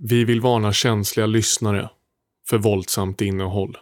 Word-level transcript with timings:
Vi 0.00 0.24
vill 0.24 0.40
varna 0.40 0.72
känsliga 0.72 1.26
lyssnare 1.26 1.90
för 2.48 2.58
våldsamt 2.58 3.20
innehåll. 3.20 3.76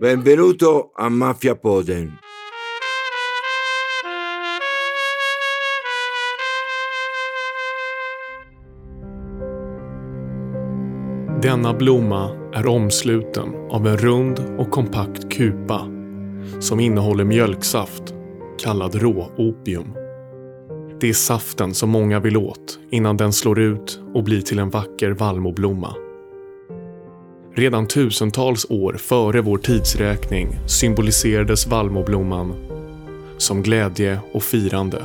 Benvenuto 0.00 0.92
a 0.96 1.08
Maffiapodden. 1.08 2.12
Denna 11.42 11.74
blomma 11.74 12.50
är 12.54 12.66
omsluten 12.66 13.54
av 13.70 13.86
en 13.86 13.96
rund 13.96 14.38
och 14.58 14.70
kompakt 14.70 15.32
kupa 15.32 15.80
som 16.60 16.80
innehåller 16.80 17.24
mjölksaft 17.24 18.14
kallad 18.58 18.94
råopium. 18.94 20.07
Det 21.00 21.08
är 21.08 21.12
saften 21.12 21.74
som 21.74 21.90
många 21.90 22.20
vill 22.20 22.36
åt 22.36 22.78
innan 22.90 23.16
den 23.16 23.32
slår 23.32 23.58
ut 23.58 24.00
och 24.14 24.24
blir 24.24 24.40
till 24.40 24.58
en 24.58 24.70
vacker 24.70 25.10
vallmoblomma. 25.10 25.94
Redan 27.54 27.86
tusentals 27.86 28.66
år 28.70 28.92
före 28.92 29.40
vår 29.40 29.58
tidsräkning 29.58 30.48
symboliserades 30.66 31.66
vallmoblomman 31.66 32.54
som 33.36 33.62
glädje 33.62 34.20
och 34.32 34.42
firande. 34.42 35.02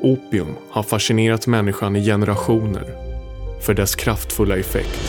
Opium 0.00 0.54
har 0.70 0.82
fascinerat 0.82 1.46
människan 1.46 1.96
i 1.96 2.04
generationer 2.04 2.84
för 3.60 3.74
dess 3.74 3.94
kraftfulla 3.94 4.56
effekt. 4.56 5.00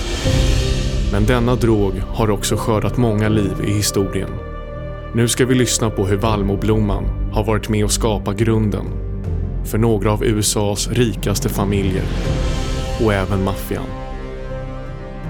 Men 1.11 1.25
denna 1.25 1.55
drog 1.55 1.93
har 1.93 2.29
också 2.29 2.55
skördat 2.55 2.97
många 2.97 3.29
liv 3.29 3.53
i 3.67 3.71
historien. 3.71 4.29
Nu 5.15 5.27
ska 5.27 5.45
vi 5.45 5.55
lyssna 5.55 5.89
på 5.89 6.05
hur 6.05 6.17
vallmoblomman 6.17 7.31
har 7.33 7.43
varit 7.43 7.69
med 7.69 7.83
och 7.83 7.91
skapat 7.91 8.37
grunden 8.37 9.12
för 9.65 9.77
några 9.77 10.11
av 10.11 10.23
USAs 10.23 10.87
rikaste 10.87 11.49
familjer 11.49 12.03
och 13.03 13.13
även 13.13 13.43
maffian. 13.43 13.87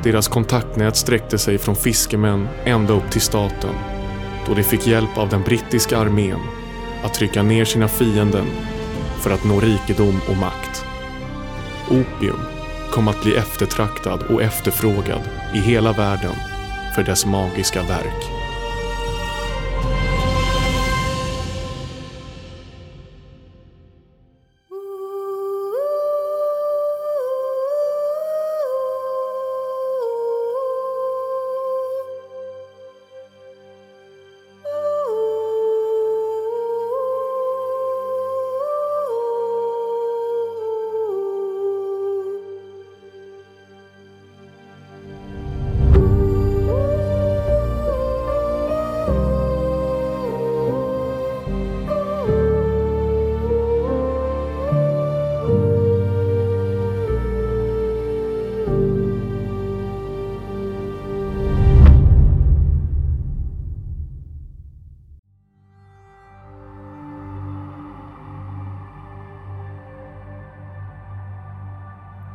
Deras 0.03 0.27
kontaktnät 0.27 0.95
sträckte 0.95 1.37
sig 1.37 1.57
från 1.57 1.75
fiskemän 1.75 2.47
ända 2.65 2.93
upp 2.93 3.11
till 3.11 3.21
staten 3.21 3.75
då 4.47 4.53
de 4.53 4.63
fick 4.63 4.87
hjälp 4.87 5.17
av 5.17 5.29
den 5.29 5.41
brittiska 5.41 5.97
armén 5.97 6.39
att 7.03 7.13
trycka 7.13 7.43
ner 7.43 7.65
sina 7.65 7.87
fienden 7.87 8.45
för 9.21 9.31
att 9.31 9.43
nå 9.43 9.59
rikedom 9.59 10.19
och 10.29 10.37
makt. 10.37 10.85
Opium 11.89 12.39
kom 12.91 13.07
att 13.07 13.23
bli 13.23 13.35
eftertraktad 13.35 14.23
och 14.23 14.41
efterfrågad 14.41 15.21
i 15.53 15.59
hela 15.59 15.93
världen 15.93 16.35
för 16.95 17.03
dess 17.03 17.25
magiska 17.25 17.83
verk. 17.83 18.42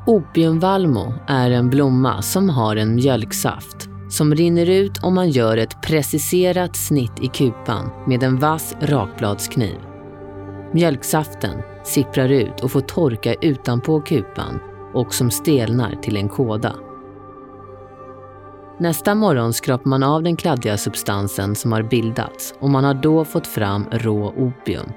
Opiumvalmo 0.09 1.15
är 1.27 1.51
en 1.51 1.71
blomma 1.71 2.23
som 2.23 2.49
har 2.49 2.77
en 2.77 2.95
mjölksaft 2.95 3.89
som 4.11 4.35
rinner 4.35 4.71
ut 4.71 5.03
om 5.03 5.15
man 5.15 5.31
gör 5.31 5.57
ett 5.57 5.83
preciserat 5.83 6.77
snitt 6.77 7.13
i 7.21 7.27
kupan 7.27 7.91
med 8.07 8.23
en 8.23 8.39
vass 8.39 8.75
rakbladskniv. 8.81 9.77
Mjölksaften 10.73 11.63
sipprar 11.85 12.29
ut 12.29 12.61
och 12.61 12.71
får 12.71 12.81
torka 12.81 13.35
utanpå 13.35 14.01
kupan 14.01 14.61
och 14.95 15.15
som 15.15 15.31
stelnar 15.31 15.95
till 16.03 16.17
en 16.17 16.29
kåda. 16.29 16.75
Nästa 18.79 19.15
morgon 19.15 19.53
skrapar 19.53 19.91
man 19.91 20.03
av 20.03 20.23
den 20.23 20.37
kladdiga 20.37 20.77
substansen 20.77 21.55
som 21.55 21.73
har 21.73 21.83
bildats 21.83 22.55
och 22.61 22.71
man 22.71 22.85
har 22.85 22.95
då 22.95 23.25
fått 23.25 23.47
fram 23.47 23.85
rå 23.91 24.29
opium, 24.37 24.93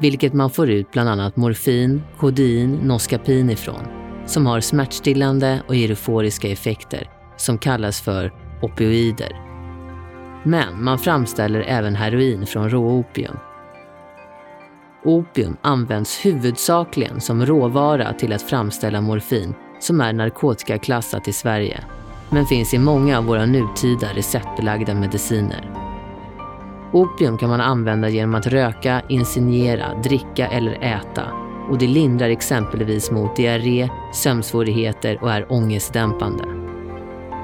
vilket 0.00 0.32
man 0.32 0.50
får 0.50 0.70
ut 0.70 0.90
bland 0.90 1.08
annat 1.08 1.36
morfin, 1.36 2.02
kodein, 2.18 2.72
noskapin 2.82 3.50
ifrån 3.50 4.05
som 4.26 4.46
har 4.46 4.60
smärtstillande 4.60 5.62
och 5.68 5.76
euforiska 5.76 6.48
effekter 6.48 7.10
som 7.36 7.58
kallas 7.58 8.00
för 8.00 8.32
opioider. 8.62 9.42
Men 10.42 10.84
man 10.84 10.98
framställer 10.98 11.60
även 11.60 11.94
heroin 11.94 12.46
från 12.46 12.70
råopium. 12.70 13.36
Opium 15.04 15.56
används 15.62 16.26
huvudsakligen 16.26 17.20
som 17.20 17.46
råvara 17.46 18.12
till 18.12 18.32
att 18.32 18.42
framställa 18.42 19.00
morfin 19.00 19.54
som 19.80 20.00
är 20.00 20.12
narkotikaklassat 20.12 21.28
i 21.28 21.32
Sverige, 21.32 21.84
men 22.30 22.46
finns 22.46 22.74
i 22.74 22.78
många 22.78 23.18
av 23.18 23.24
våra 23.24 23.46
nutida 23.46 24.08
receptbelagda 24.14 24.94
mediciner. 24.94 25.70
Opium 26.92 27.38
kan 27.38 27.48
man 27.48 27.60
använda 27.60 28.08
genom 28.08 28.34
att 28.34 28.46
röka, 28.46 29.02
insinuera, 29.08 29.94
dricka 30.02 30.46
eller 30.46 30.72
äta 30.82 31.45
och 31.70 31.78
det 31.78 31.86
lindrar 31.86 32.28
exempelvis 32.28 33.10
mot 33.10 33.36
diarré, 33.36 33.88
sömnsvårigheter 34.14 35.18
och 35.22 35.32
är 35.32 35.52
ångestdämpande. 35.52 36.44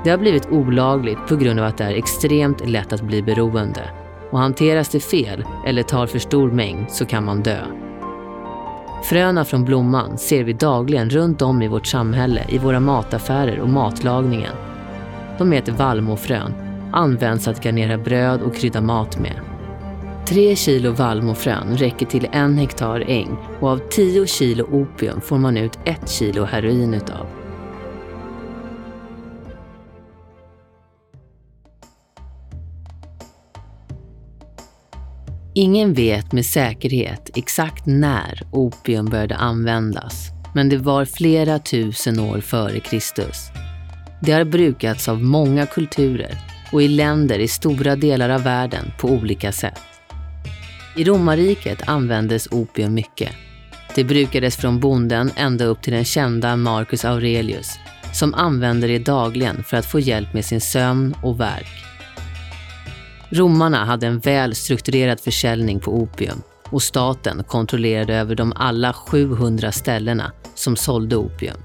Det 0.05 0.10
har 0.10 0.19
blivit 0.19 0.47
olagligt 0.50 1.27
på 1.28 1.37
grund 1.37 1.60
av 1.60 1.66
att 1.66 1.78
det 1.78 1.84
är 1.84 1.94
extremt 1.94 2.69
lätt 2.69 2.93
att 2.93 3.03
bli 3.03 3.22
beroende 3.22 3.91
och 4.31 4.38
hanteras 4.38 4.88
det 4.88 5.00
fel 5.00 5.44
eller 5.66 5.83
tar 5.83 6.06
för 6.06 6.19
stor 6.19 6.50
mängd 6.50 6.91
så 6.91 7.06
kan 7.06 7.25
man 7.25 7.43
dö. 7.43 7.60
Fröna 9.03 9.44
från 9.44 9.65
blomman 9.65 10.19
ser 10.19 10.44
vi 10.44 10.53
dagligen 10.53 11.10
runt 11.10 11.43
om 11.43 11.62
i 11.62 11.69
vårt 11.69 11.87
samhälle 11.87 12.44
i 12.49 12.59
våra 12.59 12.81
mataffärer 12.81 13.60
och 13.60 13.69
matlagningen. 13.69 14.54
De 15.39 15.53
heter 15.53 15.72
vallmofrön, 15.72 16.54
används 16.93 17.49
att 17.49 17.65
garnera 17.65 17.99
bröd 17.99 18.43
och 18.43 18.56
krydda 18.56 18.81
mat 18.81 19.19
med. 19.19 19.51
Tre 20.27 20.56
kilo 20.56 20.93
vallmofrön 20.93 21.77
räcker 21.77 22.06
till 22.06 22.28
en 22.33 22.59
hektar 22.59 23.00
äng 23.00 23.37
och 23.60 23.69
av 23.69 23.81
10 23.91 24.27
kilo 24.27 24.65
opium 24.65 25.21
får 25.21 25.38
man 25.38 25.56
ut 25.56 25.78
ett 25.84 26.10
kilo 26.10 26.44
heroin 26.44 26.94
utav. 26.94 27.27
Ingen 35.55 35.94
vet 35.94 36.33
med 36.33 36.47
säkerhet 36.47 37.31
exakt 37.34 37.87
när 37.87 38.43
opium 38.53 39.06
började 39.06 39.37
användas, 39.37 40.28
men 40.54 40.69
det 40.69 40.78
var 40.78 41.04
flera 41.04 41.59
tusen 41.59 42.21
år 42.21 42.41
före 42.41 42.81
Kristus. 42.81 43.50
Det 44.21 44.33
har 44.33 44.44
brukats 44.44 45.09
av 45.09 45.22
många 45.22 45.66
kulturer 45.66 46.39
och 46.72 46.83
i 46.83 46.89
länder 46.89 47.39
i 47.39 47.49
stora 47.49 47.97
delar 47.97 48.28
av 48.28 48.43
världen 48.43 48.93
på 48.99 49.09
olika 49.09 49.53
sätt. 49.53 49.91
I 50.97 51.04
romarriket 51.04 51.88
användes 51.88 52.48
opium 52.50 52.94
mycket. 52.94 53.32
Det 53.94 54.04
brukades 54.04 54.56
från 54.56 54.80
bonden 54.80 55.30
ända 55.36 55.64
upp 55.64 55.82
till 55.82 55.92
den 55.92 56.04
kända 56.04 56.56
Marcus 56.56 57.04
Aurelius 57.04 57.78
som 58.12 58.34
använde 58.34 58.86
det 58.86 58.98
dagligen 58.98 59.65
för 59.65 59.77
att 59.77 59.86
få 59.86 60.00
hjälp 60.00 60.34
med 60.34 60.44
sin 60.44 60.60
sömn 60.60 61.15
och 61.22 61.41
värk. 61.41 61.84
Romarna 63.30 63.84
hade 63.84 64.06
en 64.06 64.18
väl 64.18 64.54
strukturerad 64.54 65.21
försäljning 65.21 65.80
på 65.80 65.94
opium 65.94 66.42
och 66.71 66.83
staten 66.83 67.44
kontrollerade 67.44 68.15
över 68.15 68.34
de 68.34 68.53
alla 68.56 68.92
700 68.92 69.72
ställena 69.72 70.33
som 70.54 70.77
sålde 70.77 71.16
opium. 71.16 71.56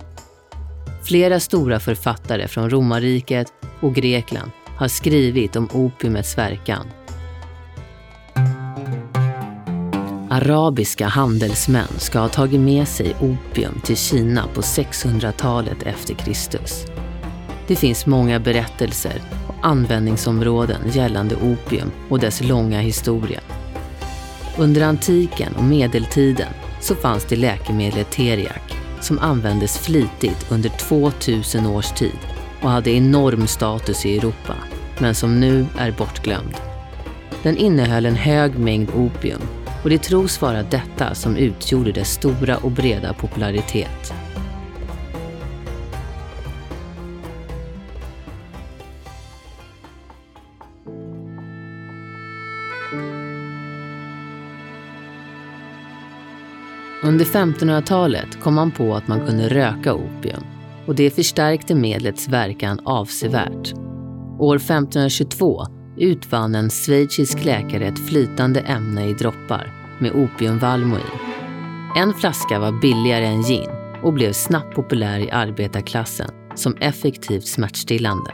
Flera 1.03 1.39
stora 1.39 1.79
författare 1.79 2.47
från 2.47 2.69
romarriket 2.69 3.53
och 3.79 3.95
Grekland 3.95 4.51
har 4.77 4.87
skrivit 4.87 5.55
om 5.55 5.69
opiumets 5.73 6.37
verkan 6.37 6.87
Arabiska 10.37 11.07
handelsmän 11.07 11.87
ska 11.97 12.19
ha 12.19 12.27
tagit 12.27 12.59
med 12.59 12.87
sig 12.87 13.15
opium 13.19 13.81
till 13.83 13.97
Kina 13.97 14.47
på 14.53 14.61
600-talet 14.61 15.83
efter 15.83 16.13
Kristus. 16.13 16.85
Det 17.67 17.75
finns 17.75 18.05
många 18.05 18.39
berättelser 18.39 19.21
och 19.47 19.55
användningsområden 19.61 20.81
gällande 20.91 21.35
opium 21.35 21.91
och 22.09 22.19
dess 22.19 22.41
långa 22.41 22.79
historia. 22.79 23.39
Under 24.57 24.81
antiken 24.81 25.55
och 25.55 25.63
medeltiden 25.63 26.53
så 26.81 26.95
fanns 26.95 27.25
det 27.25 27.35
läkemedlet 27.35 28.11
teriak 28.11 28.77
som 29.01 29.19
användes 29.19 29.77
flitigt 29.77 30.51
under 30.51 30.69
2000 30.69 31.65
års 31.65 31.91
tid 31.91 32.19
och 32.61 32.69
hade 32.69 32.91
enorm 32.91 33.47
status 33.47 34.05
i 34.05 34.17
Europa, 34.17 34.55
men 34.99 35.15
som 35.15 35.39
nu 35.39 35.65
är 35.77 35.91
bortglömd. 35.91 36.55
Den 37.43 37.57
innehöll 37.57 38.05
en 38.05 38.15
hög 38.15 38.59
mängd 38.59 38.89
opium 38.95 39.41
och 39.87 39.91
det 39.91 39.97
tros 39.97 40.41
vara 40.41 40.63
detta 40.63 41.15
som 41.15 41.37
utgjorde 41.37 41.91
dess 41.91 42.11
stora 42.11 42.57
och 42.57 42.71
breda 42.71 43.13
popularitet. 43.13 44.13
Under 57.03 57.25
1500-talet 57.25 58.41
kom 58.41 58.53
man 58.53 58.71
på 58.71 58.95
att 58.95 59.07
man 59.07 59.25
kunde 59.27 59.49
röka 59.49 59.93
opium 59.93 60.43
och 60.87 60.95
det 60.95 61.11
förstärkte 61.11 61.75
medlets 61.75 62.27
verkan 62.27 62.79
avsevärt. 62.83 63.73
År 64.39 64.55
1522 64.55 65.65
utvann 65.97 66.55
en 66.55 66.69
schweizisk 66.69 67.45
läkare 67.45 67.85
ett 67.85 68.09
flytande 68.09 68.59
ämne 68.59 69.09
i 69.09 69.13
droppar 69.13 69.76
med 69.99 70.11
opiumvalmo 70.11 70.97
i. 70.97 71.01
En 71.99 72.13
flaska 72.13 72.59
var 72.59 72.71
billigare 72.71 73.25
än 73.25 73.43
gin 73.43 73.69
och 74.03 74.13
blev 74.13 74.33
snabbt 74.33 74.75
populär 74.75 75.19
i 75.19 75.31
arbetarklassen 75.31 76.29
som 76.55 76.75
effektivt 76.75 77.47
smärtstillande. 77.47 78.31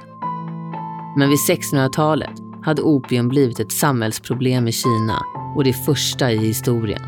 Men 1.17 1.29
vid 1.29 1.39
1600-talet 1.49 2.39
hade 2.63 2.81
opium 2.81 3.27
blivit 3.29 3.59
ett 3.59 3.71
samhällsproblem 3.71 4.67
i 4.67 4.71
Kina 4.71 5.21
och 5.55 5.63
det 5.63 5.73
första 5.73 6.31
i 6.31 6.37
historien. 6.37 7.01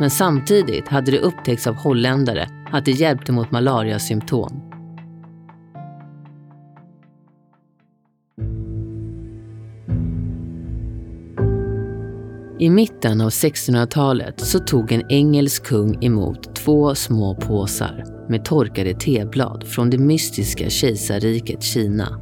Men 0.00 0.10
samtidigt 0.10 0.88
hade 0.88 1.10
det 1.10 1.18
upptäckts 1.18 1.66
av 1.66 1.74
holländare 1.74 2.48
att 2.72 2.84
det 2.84 2.90
hjälpte 2.90 3.32
mot 3.32 3.50
malariasymptom. 3.50 4.61
I 12.62 12.70
mitten 12.70 13.20
av 13.20 13.28
1600-talet 13.28 14.40
så 14.40 14.58
tog 14.58 14.92
en 14.92 15.02
engelsk 15.08 15.64
kung 15.64 16.04
emot 16.04 16.54
två 16.54 16.94
små 16.94 17.34
påsar 17.34 18.04
med 18.28 18.44
torkade 18.44 18.94
teblad 18.94 19.64
från 19.66 19.90
det 19.90 19.98
mystiska 19.98 20.70
kejsarriket 20.70 21.62
Kina. 21.62 22.20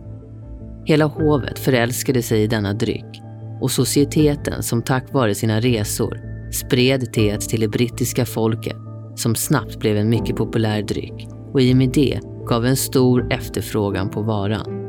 Hela 0.84 1.04
hovet 1.04 1.58
förälskade 1.58 2.22
sig 2.22 2.42
i 2.42 2.46
denna 2.46 2.72
dryck 2.72 3.22
och 3.60 3.70
societeten 3.70 4.62
som 4.62 4.82
tack 4.82 5.12
vare 5.12 5.34
sina 5.34 5.60
resor 5.60 6.20
spred 6.52 7.12
teet 7.12 7.40
till 7.40 7.60
det 7.60 7.68
brittiska 7.68 8.26
folket 8.26 8.76
som 9.16 9.34
snabbt 9.34 9.78
blev 9.78 9.96
en 9.96 10.10
mycket 10.10 10.36
populär 10.36 10.82
dryck 10.82 11.28
och 11.52 11.60
i 11.60 11.72
och 11.72 11.76
med 11.76 11.90
det 11.94 12.20
gav 12.48 12.66
en 12.66 12.76
stor 12.76 13.32
efterfrågan 13.32 14.10
på 14.10 14.22
varan. 14.22 14.79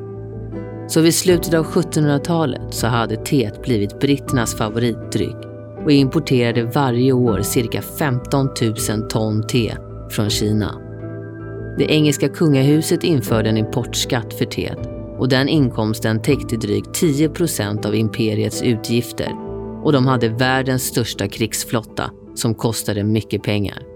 Så 0.87 1.01
vid 1.01 1.15
slutet 1.15 1.53
av 1.53 1.65
1700-talet 1.65 2.73
så 2.73 2.87
hade 2.87 3.15
teet 3.15 3.61
blivit 3.61 3.99
britternas 3.99 4.55
favoritdryck 4.55 5.35
och 5.83 5.91
importerade 5.91 6.63
varje 6.63 7.13
år 7.13 7.41
cirka 7.41 7.81
15 7.81 8.49
000 8.89 9.09
ton 9.09 9.47
te 9.47 9.75
från 10.09 10.29
Kina. 10.29 10.81
Det 11.77 11.91
engelska 11.91 12.29
kungahuset 12.29 13.03
införde 13.03 13.49
en 13.49 13.57
importskatt 13.57 14.33
för 14.33 14.45
teet 14.45 14.89
och 15.17 15.29
den 15.29 15.49
inkomsten 15.49 16.21
täckte 16.21 16.55
drygt 16.55 16.93
10 16.93 17.29
procent 17.29 17.85
av 17.85 17.95
imperiets 17.95 18.61
utgifter 18.61 19.31
och 19.83 19.91
de 19.91 20.07
hade 20.07 20.29
världens 20.29 20.83
största 20.83 21.27
krigsflotta 21.27 22.11
som 22.35 22.55
kostade 22.55 23.03
mycket 23.03 23.43
pengar. 23.43 23.90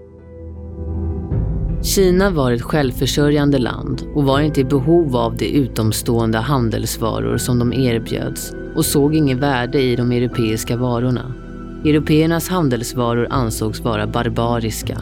Kina 1.83 2.29
var 2.29 2.51
ett 2.51 2.61
självförsörjande 2.61 3.57
land 3.57 4.03
och 4.13 4.23
var 4.23 4.41
inte 4.41 4.61
i 4.61 4.63
behov 4.63 5.15
av 5.15 5.37
de 5.37 5.45
utomstående 5.45 6.37
handelsvaror 6.37 7.37
som 7.37 7.59
de 7.59 7.73
erbjöds 7.73 8.53
och 8.75 8.85
såg 8.85 9.15
inget 9.15 9.37
värde 9.37 9.81
i 9.81 9.95
de 9.95 10.11
europeiska 10.11 10.77
varorna. 10.77 11.33
Européernas 11.85 12.49
handelsvaror 12.49 13.27
ansågs 13.29 13.79
vara 13.79 14.07
barbariska. 14.07 14.97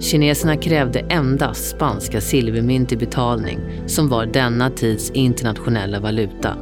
Kineserna 0.00 0.56
krävde 0.56 0.98
endast 0.98 1.70
spanska 1.70 2.20
silvermynt 2.20 2.92
i 2.92 2.96
betalning 2.96 3.58
som 3.86 4.08
var 4.08 4.26
denna 4.26 4.70
tids 4.70 5.10
internationella 5.10 6.00
valuta. 6.00 6.56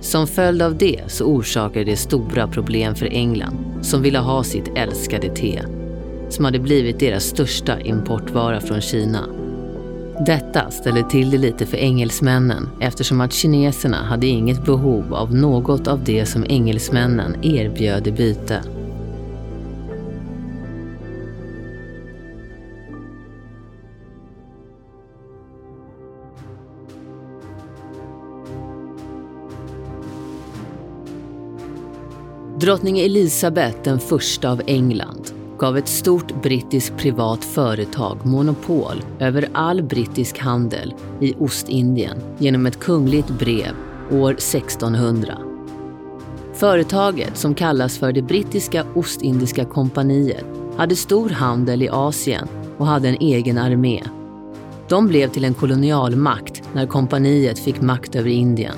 Som 0.00 0.26
följd 0.26 0.62
av 0.62 0.78
det 0.78 1.00
så 1.06 1.24
orsakade 1.24 1.84
det 1.84 1.96
stora 1.96 2.48
problem 2.48 2.94
för 2.94 3.06
England 3.06 3.56
som 3.82 4.02
ville 4.02 4.18
ha 4.18 4.44
sitt 4.44 4.70
älskade 4.76 5.28
te 5.28 5.62
som 6.32 6.44
hade 6.44 6.58
blivit 6.58 6.98
deras 6.98 7.24
största 7.24 7.80
importvara 7.80 8.60
från 8.60 8.80
Kina. 8.80 9.28
Detta 10.26 10.70
ställde 10.70 11.10
till 11.10 11.30
det 11.30 11.38
lite 11.38 11.66
för 11.66 11.76
engelsmännen 11.76 12.68
eftersom 12.80 13.20
att 13.20 13.32
kineserna 13.32 13.96
hade 13.96 14.26
inget 14.26 14.64
behov 14.64 15.14
av 15.14 15.34
något 15.34 15.88
av 15.88 16.04
det 16.04 16.26
som 16.26 16.44
engelsmännen 16.48 17.44
erbjöd 17.44 18.06
i 18.06 18.12
byte. 18.12 18.62
Drottning 32.60 33.00
Elisabeth 33.00 33.82
den 33.84 34.00
första 34.00 34.50
av 34.50 34.62
England 34.66 35.31
gav 35.62 35.76
ett 35.76 35.88
stort 35.88 36.42
brittiskt 36.42 36.96
privat 36.96 37.44
företag 37.44 38.26
monopol 38.26 39.02
över 39.18 39.48
all 39.52 39.82
brittisk 39.82 40.38
handel 40.38 40.94
i 41.20 41.34
Ostindien 41.38 42.18
genom 42.38 42.66
ett 42.66 42.80
kungligt 42.80 43.28
brev 43.28 43.74
år 44.10 44.30
1600. 44.30 45.38
Företaget, 46.54 47.36
som 47.36 47.54
kallas 47.54 47.98
för 47.98 48.12
det 48.12 48.22
brittiska 48.22 48.84
Ostindiska 48.94 49.64
kompaniet, 49.64 50.44
hade 50.76 50.96
stor 50.96 51.30
handel 51.30 51.82
i 51.82 51.88
Asien 51.88 52.48
och 52.78 52.86
hade 52.86 53.08
en 53.08 53.20
egen 53.20 53.58
armé. 53.58 54.02
De 54.88 55.08
blev 55.08 55.28
till 55.28 55.44
en 55.44 55.54
kolonialmakt 55.54 56.62
när 56.72 56.86
kompaniet 56.86 57.58
fick 57.58 57.80
makt 57.80 58.16
över 58.16 58.30
Indien. 58.30 58.76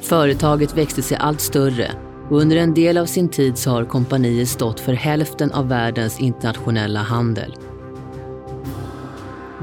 Företaget 0.00 0.76
växte 0.76 1.02
sig 1.02 1.16
allt 1.16 1.40
större 1.40 1.90
och 2.30 2.40
under 2.40 2.56
en 2.56 2.74
del 2.74 2.98
av 2.98 3.06
sin 3.06 3.28
tid 3.28 3.58
så 3.58 3.70
har 3.70 3.84
kompaniet 3.84 4.48
stått 4.48 4.80
för 4.80 4.92
hälften 4.92 5.52
av 5.52 5.68
världens 5.68 6.20
internationella 6.20 7.00
handel. 7.00 7.54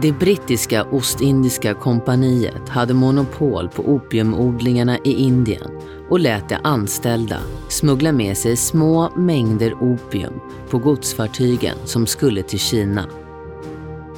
Det 0.01 0.12
brittiska 0.12 0.83
Ostindiska 0.83 1.74
kompaniet 1.74 2.69
hade 2.69 2.94
monopol 2.94 3.70
på 3.70 3.84
opiumodlingarna 3.84 4.98
i 4.98 5.13
Indien 5.13 5.72
och 6.10 6.20
lät 6.20 6.50
de 6.50 6.58
anställda 6.63 7.38
smuggla 7.70 8.12
med 8.12 8.38
sig 8.38 8.55
små 8.55 9.10
mängder 9.15 9.74
opium 9.74 10.34
på 10.70 10.77
godsfartygen 10.77 11.77
som 11.86 12.08
skulle 12.08 12.43
till 12.43 12.60
Kina. 12.60 13.05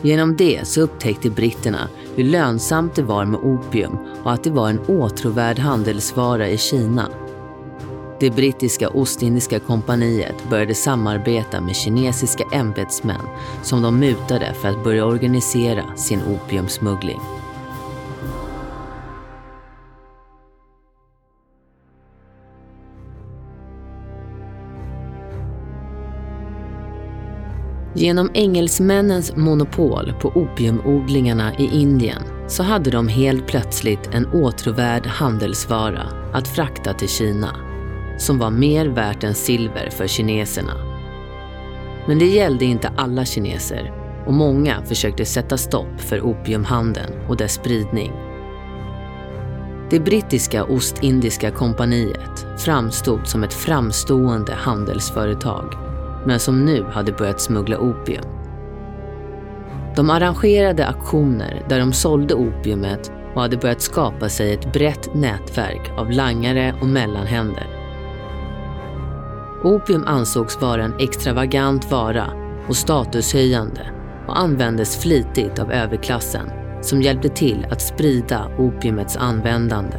Genom 0.02 0.36
det 0.36 0.68
så 0.68 0.82
upptäckte 0.82 1.30
britterna 1.30 1.90
hur 2.16 2.24
lönsamt 2.24 2.96
det 2.96 3.04
var 3.04 3.26
med 3.26 3.40
opium 3.40 3.98
och 4.24 4.32
att 4.34 4.44
det 4.44 4.52
var 4.52 4.70
en 4.70 4.80
åtråvärd 4.80 5.60
handelsvara 5.60 6.50
i 6.50 6.58
Kina 6.58 7.10
det 8.20 8.30
brittiska 8.30 8.90
Ostindiska 8.90 9.60
kompaniet 9.60 10.50
började 10.50 10.76
samarbeta 10.76 11.62
med 11.62 11.76
kinesiska 11.76 12.44
ämbetsmän 12.52 13.28
som 13.64 13.82
de 13.82 14.00
mutade 14.00 14.54
för 14.54 14.70
att 14.70 14.84
börja 14.84 15.06
organisera 15.06 15.96
sin 15.96 16.20
opiumsmuggling. 16.24 17.20
Genom 27.98 28.30
engelsmännens 28.34 29.36
monopol 29.36 30.14
på 30.22 30.28
opiumodlingarna 30.28 31.56
i 31.58 31.70
Indien 31.82 32.22
så 32.48 32.64
hade 32.64 32.92
de 32.92 33.08
helt 33.08 33.48
plötsligt 33.48 34.10
en 34.14 34.26
åtråvärd 34.26 35.06
handelsvara 35.06 36.04
att 36.34 36.48
frakta 36.48 36.94
till 36.94 37.10
Kina 37.10 37.75
som 38.18 38.40
var 38.40 38.50
mer 38.50 38.86
värt 38.86 39.24
än 39.24 39.34
silver 39.34 39.90
för 39.90 40.08
kineserna. 40.08 40.74
Men 42.08 42.20
det 42.20 42.26
gällde 42.26 42.66
inte 42.66 42.92
alla 42.98 43.26
kineser 43.26 43.94
och 44.26 44.34
många 44.34 44.82
försökte 44.86 45.26
sätta 45.26 45.58
stopp 45.58 46.02
för 46.02 46.22
opiumhandeln 46.22 47.14
och 47.28 47.38
dess 47.38 47.54
spridning. 47.54 48.12
Det 49.90 50.00
brittiska 50.00 50.64
Ostindiska 50.64 51.52
kompaniet 51.52 52.46
framstod 52.58 53.28
som 53.28 53.44
ett 53.44 53.54
framstående 53.54 54.54
handelsföretag 54.54 55.74
men 56.26 56.40
som 56.40 56.66
nu 56.66 56.84
hade 56.84 57.12
börjat 57.12 57.42
smuggla 57.42 57.78
opium. 57.78 58.26
De 59.96 60.10
arrangerade 60.10 60.88
aktioner 60.88 61.66
där 61.70 61.80
de 61.80 61.94
sålde 61.94 62.34
opiumet 62.34 63.12
och 63.36 63.42
hade 63.42 63.58
börjat 63.58 63.82
skapa 63.82 64.30
sig 64.30 64.54
ett 64.54 64.74
brett 64.74 65.16
nätverk 65.16 65.92
av 65.98 66.12
langare 66.12 66.76
och 66.82 66.88
mellanhänder. 66.88 67.75
Opium 69.66 70.04
ansågs 70.08 70.62
vara 70.62 70.84
en 70.84 71.00
extravagant 71.00 71.92
vara 71.92 72.34
och 72.68 72.76
statushöjande 72.76 73.82
och 74.28 74.40
användes 74.40 74.98
flitigt 74.98 75.60
av 75.60 75.72
överklassen 75.72 76.50
som 76.82 77.02
hjälpte 77.02 77.30
till 77.30 77.68
att 77.72 77.82
sprida 77.82 78.52
opiumets 78.58 79.18
användande. 79.18 79.98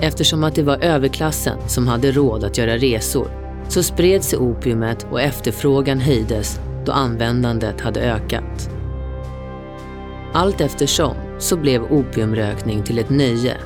Eftersom 0.00 0.44
att 0.44 0.54
det 0.54 0.62
var 0.62 0.84
överklassen 0.84 1.58
som 1.68 1.88
hade 1.88 2.12
råd 2.12 2.44
att 2.44 2.58
göra 2.58 2.76
resor 2.76 3.28
så 3.68 3.82
spred 3.82 4.24
sig 4.24 4.38
opiumet 4.38 5.06
och 5.10 5.20
efterfrågan 5.20 6.00
höjdes 6.00 6.60
då 6.86 6.92
användandet 6.92 7.80
hade 7.80 8.00
ökat. 8.00 8.70
Allt 10.32 10.60
eftersom 10.60 11.14
så 11.38 11.56
blev 11.56 11.82
opiumrökning 11.82 12.82
till 12.82 12.98
ett 12.98 13.10
nöje 13.10 13.56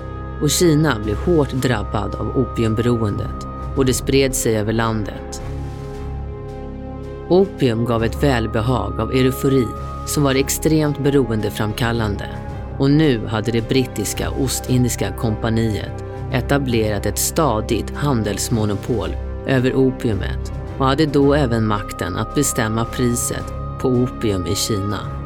och 0.43 0.51
Kina 0.51 0.99
blev 1.05 1.17
hårt 1.17 1.53
drabbad 1.53 2.15
av 2.15 2.37
opiumberoendet 2.37 3.52
och 3.77 3.85
det 3.85 3.95
spred 3.95 4.35
sig 4.35 4.57
över 4.57 4.73
landet. 4.73 5.43
Opium 7.29 7.85
gav 7.85 8.05
ett 8.05 8.23
välbehag 8.23 9.01
av 9.01 9.13
eufori 9.13 9.67
som 10.07 10.23
var 10.23 10.35
extremt 10.35 10.99
beroendeframkallande 10.99 12.29
och 12.79 12.91
nu 12.91 13.27
hade 13.27 13.53
det 13.53 13.69
brittiska 13.69 14.31
Ostindiska 14.31 15.13
kompaniet 15.13 16.05
etablerat 16.33 17.07
ett 17.07 17.19
stadigt 17.19 17.91
handelsmonopol 17.97 19.09
över 19.47 19.75
opiumet 19.75 20.53
och 20.79 20.87
hade 20.87 21.07
då 21.07 21.35
även 21.35 21.67
makten 21.67 22.17
att 22.17 22.35
bestämma 22.35 22.85
priset 22.85 23.47
på 23.81 23.89
opium 23.89 24.47
i 24.47 24.55
Kina. 24.55 25.22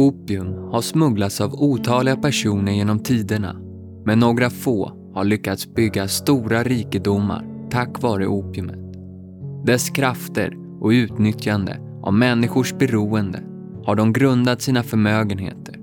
Opium 0.00 0.70
har 0.72 0.80
smugglats 0.80 1.40
av 1.40 1.54
otaliga 1.54 2.16
personer 2.16 2.72
genom 2.72 2.98
tiderna, 2.98 3.56
men 4.04 4.18
några 4.18 4.50
få 4.50 4.92
har 5.14 5.24
lyckats 5.24 5.74
bygga 5.74 6.08
stora 6.08 6.62
rikedomar 6.62 7.46
tack 7.70 8.02
vare 8.02 8.26
opiumet. 8.26 8.78
Dess 9.66 9.90
krafter 9.90 10.56
och 10.80 10.88
utnyttjande 10.88 11.76
av 12.02 12.14
människors 12.14 12.74
beroende 12.74 13.42
har 13.84 13.94
de 13.94 14.12
grundat 14.12 14.62
sina 14.62 14.82
förmögenheter. 14.82 15.76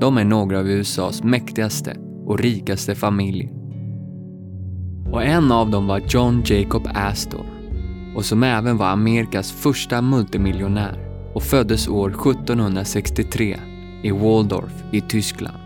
De 0.00 0.16
är 0.16 0.24
några 0.24 0.58
av 0.58 0.68
USAs 0.68 1.22
mäktigaste 1.24 1.96
och 2.26 2.38
rikaste 2.38 2.94
familjer. 2.94 3.50
Och 5.12 5.24
en 5.24 5.52
av 5.52 5.70
dem 5.70 5.86
var 5.86 6.02
John 6.08 6.42
Jacob 6.44 6.88
Astor 6.94 7.46
och 8.16 8.24
som 8.24 8.42
även 8.42 8.76
var 8.76 8.86
Amerikas 8.86 9.52
första 9.52 10.02
multimiljonär 10.02 11.09
och 11.34 11.42
föddes 11.42 11.88
år 11.88 12.08
1763 12.08 13.60
i 14.02 14.10
Waldorf 14.10 14.72
i 14.92 15.00
Tyskland. 15.00 15.58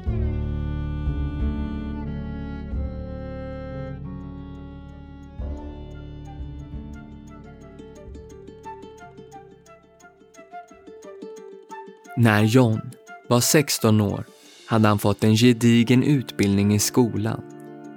När 12.16 12.42
John 12.42 12.80
var 13.28 13.40
16 13.40 14.00
år 14.00 14.25
hade 14.66 14.88
han 14.88 14.99
fått 14.99 15.25
en 15.25 15.37
gedigen 15.37 16.02
utbildning 16.02 16.75
i 16.75 16.78
skolan 16.78 17.40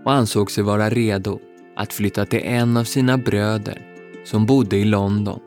och 0.06 0.14
ansåg 0.14 0.52
sig 0.52 0.64
vara 0.64 0.90
redo 0.90 1.40
att 1.76 1.94
flytta 1.94 2.26
till 2.26 2.42
en 2.44 2.78
av 2.78 2.84
sina 2.84 3.18
bröder 3.18 3.82
som 4.26 4.46
bodde 4.46 4.78
i 4.78 4.86
London. 4.86 5.40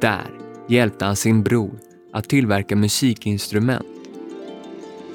Där 0.00 0.39
hjälpte 0.70 1.04
han 1.04 1.16
sin 1.16 1.42
bror 1.42 1.70
att 2.12 2.28
tillverka 2.28 2.76
musikinstrument. 2.76 3.86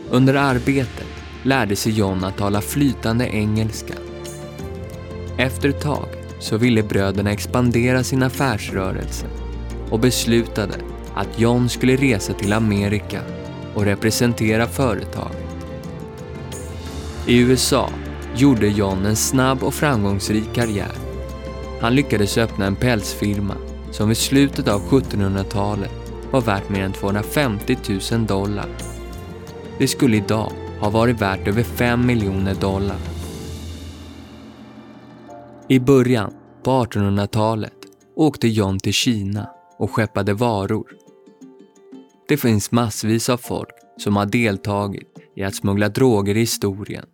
Under 0.10 0.34
arbetet 0.34 1.08
lärde 1.44 1.76
sig 1.76 1.92
John 1.92 2.24
att 2.24 2.38
tala 2.38 2.62
flytande 2.62 3.26
engelska. 3.28 3.94
Efter 5.38 5.70
ett 5.70 5.82
tag 5.82 6.08
så 6.40 6.58
ville 6.58 6.84
bröderna 6.84 7.32
expandera 7.32 8.04
sin 8.04 8.24
affärsrörelse 8.24 9.26
och 9.90 10.00
beslutade 10.00 10.76
att 11.16 11.40
John 11.40 11.70
skulle 11.70 11.96
resa 11.96 12.34
till 12.34 12.54
Amerika 12.54 13.22
och 13.74 13.86
representera 13.86 14.68
företaget. 14.68 15.56
I 17.28 17.40
USA 17.40 17.90
gjorde 18.36 18.68
John 18.68 19.06
en 19.06 19.16
snabb 19.16 19.64
och 19.64 19.74
framgångsrik 19.74 20.54
karriär. 20.54 20.96
Han 21.82 21.96
lyckades 21.96 22.38
öppna 22.38 22.66
en 22.66 22.76
pälsfirma 22.76 23.56
som 23.98 24.08
vid 24.08 24.18
slutet 24.18 24.68
av 24.68 24.82
1700-talet 24.82 25.92
var 26.32 26.42
värt 26.42 26.70
mer 26.70 26.84
än 26.84 26.94
250 26.94 27.78
000 28.12 28.25
dollar. 28.25 28.70
Det 29.80 29.88
skulle 29.88 30.18
idag 30.18 30.52
ha 30.80 30.90
varit 30.90 31.22
värt 31.22 31.48
över 31.48 31.64
5 31.64 32.06
miljoner 32.06 32.56
dollar. 32.56 32.98
I 35.68 35.80
början 35.80 36.34
på 36.64 36.72
1800-talet 36.72 37.74
åkte 38.16 38.48
John 38.48 38.80
till 38.80 38.94
Kina 38.94 39.50
och 39.78 39.92
skeppade 39.92 40.34
varor. 40.34 40.88
Det 42.28 42.38
finns 42.38 42.72
massvis 42.72 43.30
av 43.30 43.38
folk 43.38 43.75
som 43.98 44.16
har 44.16 44.25
deltagit 44.25 45.08
i 45.36 45.44
att 45.44 45.56
smuggla 45.56 45.90
droger 45.90 46.38
i 46.38 46.40
historien. 46.40 47.06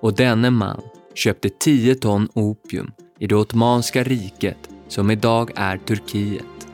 Och 0.00 0.14
denne 0.14 0.50
man 0.50 0.80
köpte 1.14 1.48
10 1.48 1.94
ton 1.94 2.28
opium 2.34 2.90
i 3.18 3.26
det 3.26 3.36
Ottomanska 3.36 4.04
riket 4.04 4.58
som 4.88 5.10
idag 5.10 5.50
är 5.54 5.76
Turkiet. 5.78 6.68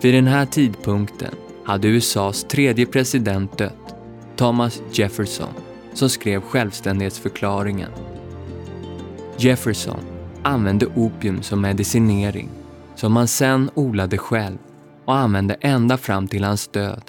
Vid 0.00 0.14
den 0.14 0.26
här 0.26 0.46
tidpunkten 0.46 1.34
hade 1.64 1.88
USAs 1.88 2.44
tredje 2.44 2.86
president 2.86 3.58
dött, 3.58 3.94
Thomas 4.36 4.82
Jefferson, 4.92 5.54
som 5.94 6.08
skrev 6.08 6.40
självständighetsförklaringen. 6.40 7.90
Jefferson 9.36 10.00
använde 10.42 10.86
opium 10.86 11.42
som 11.42 11.60
medicinering 11.60 12.48
som 12.96 13.16
han 13.16 13.28
sen 13.28 13.70
odlade 13.74 14.18
själv 14.18 14.58
och 15.04 15.16
använde 15.16 15.54
ända 15.60 15.96
fram 15.96 16.28
till 16.28 16.44
hans 16.44 16.68
död. 16.68 17.02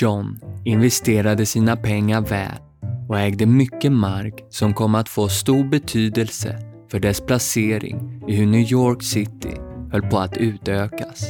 John 0.00 0.38
investerade 0.64 1.46
sina 1.46 1.76
pengar 1.76 2.20
väl 2.20 2.58
och 3.08 3.18
ägde 3.18 3.46
mycket 3.46 3.92
mark 3.92 4.44
som 4.50 4.74
kom 4.74 4.94
att 4.94 5.08
få 5.08 5.28
stor 5.28 5.64
betydelse 5.64 6.58
för 6.90 7.00
dess 7.00 7.20
placering 7.20 8.24
i 8.28 8.36
hur 8.36 8.46
New 8.46 8.72
York 8.72 9.02
City 9.02 9.56
höll 9.92 10.02
på 10.02 10.18
att 10.18 10.36
utökas. 10.36 11.24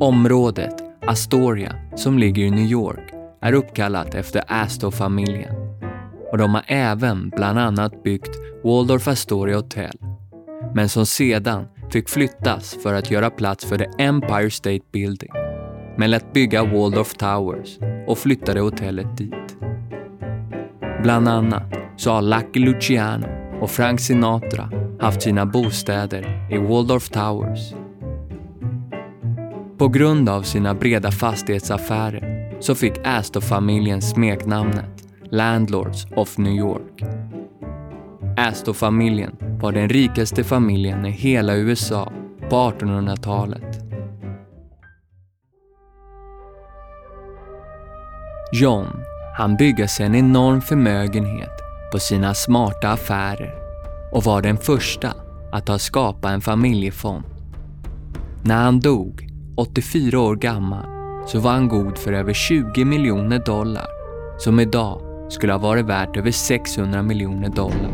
Området 0.00 0.74
Astoria, 1.06 1.74
som 1.96 2.18
ligger 2.18 2.42
i 2.42 2.50
New 2.50 2.66
York, 2.66 3.12
är 3.42 3.52
uppkallat 3.52 4.14
efter 4.14 4.42
Astor-familjen 4.48 5.54
och 6.32 6.38
de 6.38 6.54
har 6.54 6.64
även 6.66 7.30
bland 7.30 7.58
annat 7.58 8.02
byggt 8.02 8.30
Waldorf 8.64 9.08
Astoria 9.08 9.56
Hotel, 9.56 9.98
men 10.74 10.88
som 10.88 11.06
sedan 11.06 11.64
fick 11.90 12.08
flyttas 12.08 12.76
för 12.82 12.94
att 12.94 13.10
göra 13.10 13.30
plats 13.30 13.64
för 13.64 13.78
The 13.78 14.04
Empire 14.04 14.50
State 14.50 14.84
Building 14.92 15.45
men 15.96 16.10
lät 16.10 16.32
bygga 16.32 16.64
Waldorf 16.64 17.14
Towers 17.14 17.78
och 18.06 18.18
flyttade 18.18 18.60
hotellet 18.60 19.16
dit. 19.16 19.56
Bland 21.02 21.28
annat 21.28 21.76
så 21.96 22.10
har 22.10 22.22
Lucky 22.22 22.60
Luciano 22.60 23.26
och 23.60 23.70
Frank 23.70 24.00
Sinatra 24.00 24.70
haft 25.00 25.22
sina 25.22 25.46
bostäder 25.46 26.48
i 26.50 26.58
Waldorf 26.58 27.08
Towers. 27.08 27.74
På 29.78 29.88
grund 29.88 30.28
av 30.28 30.42
sina 30.42 30.74
breda 30.74 31.10
fastighetsaffärer 31.10 32.52
så 32.60 32.74
fick 32.74 32.92
Astor-familjen 33.04 34.02
smeknamnet 34.02 35.08
Landlords 35.30 36.06
of 36.16 36.38
New 36.38 36.52
York. 36.52 37.02
Astor-familjen 38.36 39.36
var 39.60 39.72
den 39.72 39.88
rikaste 39.88 40.44
familjen 40.44 41.06
i 41.06 41.10
hela 41.10 41.54
USA 41.54 42.12
på 42.50 42.56
1800-talet. 42.56 43.85
John 48.52 49.02
han 49.36 49.56
bygga 49.56 49.88
sig 49.88 50.06
en 50.06 50.14
enorm 50.14 50.60
förmögenhet 50.60 51.50
på 51.92 51.98
sina 51.98 52.34
smarta 52.34 52.88
affärer 52.88 53.54
och 54.12 54.24
var 54.24 54.42
den 54.42 54.56
första 54.56 55.14
att 55.52 55.68
ha 55.68 55.78
skapat 55.78 56.32
en 56.32 56.40
familjefond. 56.40 57.24
När 58.42 58.56
han 58.56 58.80
dog, 58.80 59.28
84 59.56 60.20
år 60.20 60.36
gammal, 60.36 60.86
så 61.26 61.40
var 61.40 61.50
han 61.50 61.68
god 61.68 61.98
för 61.98 62.12
över 62.12 62.32
20 62.32 62.84
miljoner 62.84 63.38
dollar 63.38 63.86
som 64.38 64.60
idag 64.60 65.00
skulle 65.28 65.52
ha 65.52 65.60
varit 65.60 65.86
värt 65.86 66.16
över 66.16 66.30
600 66.30 67.02
miljoner 67.02 67.48
dollar. 67.48 67.92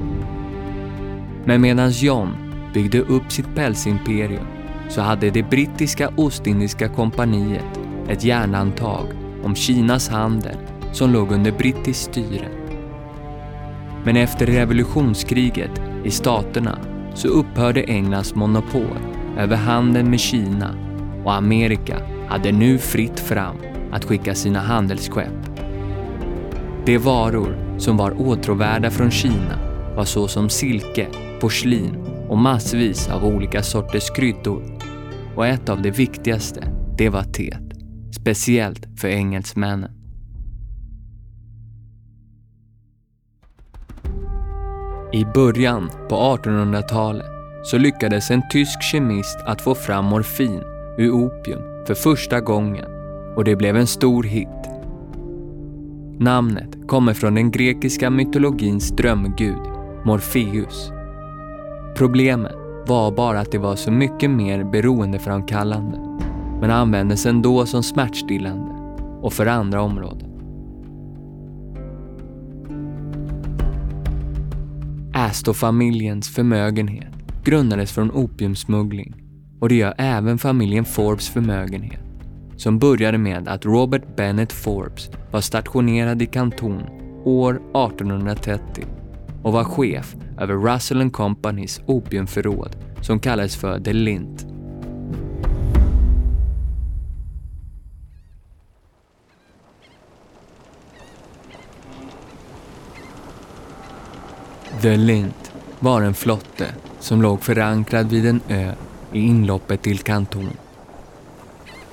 Men 1.44 1.60
medan 1.60 1.90
John 1.90 2.36
byggde 2.74 3.00
upp 3.00 3.32
sitt 3.32 3.54
pälsimperium 3.54 4.46
så 4.88 5.00
hade 5.00 5.30
det 5.30 5.42
brittiska 5.42 6.10
Ostindiska 6.16 6.88
kompaniet 6.88 7.80
ett 8.08 8.24
järnantag 8.24 9.21
om 9.42 9.54
Kinas 9.54 10.08
handel 10.08 10.56
som 10.92 11.10
låg 11.10 11.32
under 11.32 11.52
brittiskt 11.52 12.10
styre. 12.10 12.48
Men 14.04 14.16
efter 14.16 14.46
revolutionskriget 14.46 15.82
i 16.04 16.10
staterna 16.10 16.78
så 17.14 17.28
upphörde 17.28 17.82
Englands 17.82 18.34
monopol 18.34 18.98
över 19.38 19.56
handeln 19.56 20.10
med 20.10 20.20
Kina 20.20 20.74
och 21.24 21.34
Amerika 21.34 21.96
hade 22.28 22.52
nu 22.52 22.78
fritt 22.78 23.20
fram 23.20 23.56
att 23.92 24.04
skicka 24.04 24.34
sina 24.34 24.60
handelsskepp. 24.60 25.50
De 26.86 26.98
varor 26.98 27.78
som 27.78 27.96
var 27.96 28.20
åtråvärda 28.20 28.90
från 28.90 29.10
Kina 29.10 29.58
var 29.96 30.04
såsom 30.04 30.48
silke, 30.48 31.06
porslin 31.40 31.96
och 32.28 32.38
massvis 32.38 33.08
av 33.08 33.24
olika 33.24 33.62
sorters 33.62 34.10
kryddor. 34.10 34.62
Och 35.36 35.46
ett 35.46 35.68
av 35.68 35.82
de 35.82 35.90
viktigaste, 35.90 36.64
det 36.98 37.08
var 37.08 37.22
teet. 37.22 37.71
Speciellt 38.20 38.86
för 38.96 39.08
engelsmännen. 39.08 39.90
I 45.12 45.24
början 45.24 45.90
på 46.08 46.16
1800-talet 46.16 47.26
så 47.64 47.78
lyckades 47.78 48.30
en 48.30 48.42
tysk 48.50 48.82
kemist 48.82 49.38
att 49.46 49.62
få 49.62 49.74
fram 49.74 50.04
morfin 50.04 50.60
ur 50.98 51.10
opium 51.10 51.86
för 51.86 51.94
första 51.94 52.40
gången 52.40 52.86
och 53.36 53.44
det 53.44 53.56
blev 53.56 53.76
en 53.76 53.86
stor 53.86 54.22
hit. 54.22 54.48
Namnet 56.18 56.88
kommer 56.88 57.14
från 57.14 57.34
den 57.34 57.50
grekiska 57.50 58.10
mytologins 58.10 58.90
drömgud 58.90 59.62
Morpheus. 60.04 60.90
Problemet 61.96 62.56
var 62.86 63.12
bara 63.12 63.40
att 63.40 63.52
det 63.52 63.58
var 63.58 63.76
så 63.76 63.90
mycket 63.90 64.30
mer 64.30 64.64
beroendeframkallande 64.64 66.11
men 66.62 66.70
användes 66.70 67.26
ändå 67.26 67.66
som 67.66 67.82
smärtstillande 67.82 68.72
och 69.20 69.32
för 69.32 69.46
andra 69.46 69.82
områden. 69.82 70.28
Astor-familjens 75.14 76.28
förmögenhet 76.28 77.12
grundades 77.44 77.92
från 77.92 78.10
opiumsmuggling 78.10 79.14
och 79.60 79.68
det 79.68 79.74
gör 79.74 79.94
även 79.98 80.38
familjen 80.38 80.84
Forbes 80.84 81.28
förmögenhet 81.28 82.00
som 82.56 82.78
började 82.78 83.18
med 83.18 83.48
att 83.48 83.64
Robert 83.64 84.16
Bennett 84.16 84.52
Forbes 84.52 85.10
var 85.30 85.40
stationerad 85.40 86.22
i 86.22 86.26
Kanton 86.26 86.82
år 87.24 87.54
1830 87.54 88.84
och 89.42 89.52
var 89.52 89.64
chef 89.64 90.16
över 90.38 90.54
Russell 90.54 91.10
Companys 91.10 91.80
opiumförråd 91.86 92.76
som 93.00 93.20
kallades 93.20 93.56
för 93.56 93.80
The 93.80 93.92
Lint. 93.92 94.51
The 104.82 104.96
Lint 104.96 105.52
var 105.80 106.02
en 106.02 106.14
flotte 106.14 106.74
som 107.00 107.22
låg 107.22 107.42
förankrad 107.42 108.10
vid 108.10 108.26
en 108.26 108.40
ö 108.48 108.72
i 109.12 109.20
inloppet 109.20 109.82
till 109.82 109.98
Kanton. 109.98 110.50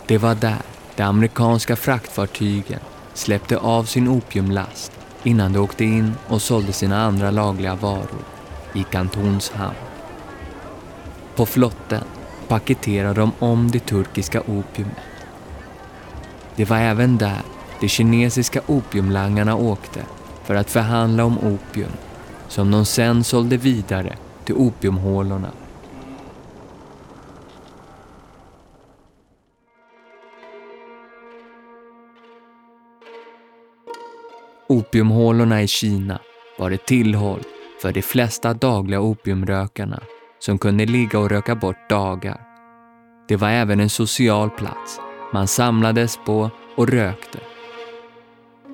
Det 0.07 0.17
var 0.17 0.35
där 0.35 0.61
de 0.95 1.03
amerikanska 1.03 1.75
fraktfartygen 1.75 2.79
släppte 3.13 3.57
av 3.57 3.83
sin 3.83 4.07
opiumlast 4.07 4.91
innan 5.23 5.53
de 5.53 5.59
åkte 5.59 5.83
in 5.83 6.13
och 6.27 6.41
sålde 6.41 6.73
sina 6.73 7.03
andra 7.03 7.31
lagliga 7.31 7.75
varor 7.75 8.23
i 8.73 8.83
Kantons 8.83 9.51
hamn. 9.51 9.75
På 11.35 11.45
flotten 11.45 12.03
paketerade 12.47 13.19
de 13.19 13.31
om 13.39 13.71
det 13.71 13.79
turkiska 13.79 14.41
opiumet. 14.41 15.25
Det 16.55 16.65
var 16.65 16.77
även 16.77 17.17
där 17.17 17.41
de 17.81 17.87
kinesiska 17.87 18.61
opiumlangarna 18.67 19.55
åkte 19.55 20.01
för 20.43 20.55
att 20.55 20.69
förhandla 20.69 21.25
om 21.25 21.37
opium 21.37 21.91
som 22.49 22.71
de 22.71 22.85
sen 22.85 23.23
sålde 23.23 23.57
vidare 23.57 24.17
till 24.43 24.55
opiumhålorna. 24.55 25.51
Opiumhålorna 34.67 35.61
i 35.61 35.67
Kina 35.67 36.19
var 36.59 36.71
ett 36.71 36.85
tillhåll 36.85 37.43
för 37.81 37.91
de 37.91 38.01
flesta 38.01 38.53
dagliga 38.53 39.01
opiumrökarna 39.01 40.03
som 40.39 40.57
kunde 40.57 40.85
ligga 40.85 41.19
och 41.19 41.29
röka 41.29 41.55
bort 41.55 41.89
dagar. 41.89 42.41
Det 43.27 43.35
var 43.35 43.49
även 43.49 43.79
en 43.79 43.89
social 43.89 44.49
plats 44.49 44.99
man 45.33 45.47
samlades 45.47 46.19
på 46.25 46.49
och 46.75 46.87
rökte. 46.87 47.39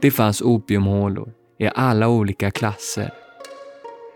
Det 0.01 0.11
fanns 0.11 0.41
opiumhålor 0.41 1.31
i 1.59 1.69
alla 1.75 2.07
olika 2.07 2.51
klasser. 2.51 3.24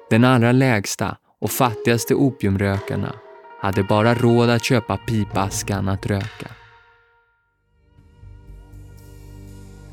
Den 0.10 0.24
allra 0.24 0.52
lägsta 0.52 1.17
och 1.41 1.52
fattigaste 1.52 2.15
opiumrökarna 2.15 3.15
hade 3.62 3.84
bara 3.84 4.13
råd 4.13 4.50
att 4.50 4.63
köpa 4.63 4.98
pipaskan 4.98 5.89
att 5.89 6.06
röka. 6.06 6.48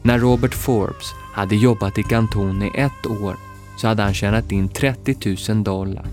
När 0.02 0.18
Robert 0.18 0.54
Forbes 0.54 1.06
hade 1.34 1.56
jobbat 1.56 1.98
i 1.98 2.02
Kanton 2.02 2.62
i 2.62 2.72
ett 2.74 3.06
år 3.06 3.36
så 3.78 3.88
hade 3.88 4.02
han 4.02 4.14
tjänat 4.14 4.52
in 4.52 4.68
30 4.68 5.52
000 5.52 5.64
dollar 5.64 6.06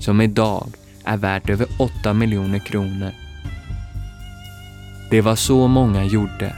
som 0.00 0.20
idag 0.20 0.66
är 1.04 1.16
värt 1.16 1.50
över 1.50 1.66
8 1.78 2.12
miljoner 2.12 2.58
kronor. 2.58 3.10
Det 5.10 5.20
var 5.20 5.36
så 5.36 5.68
många 5.68 6.04
gjorde. 6.04 6.56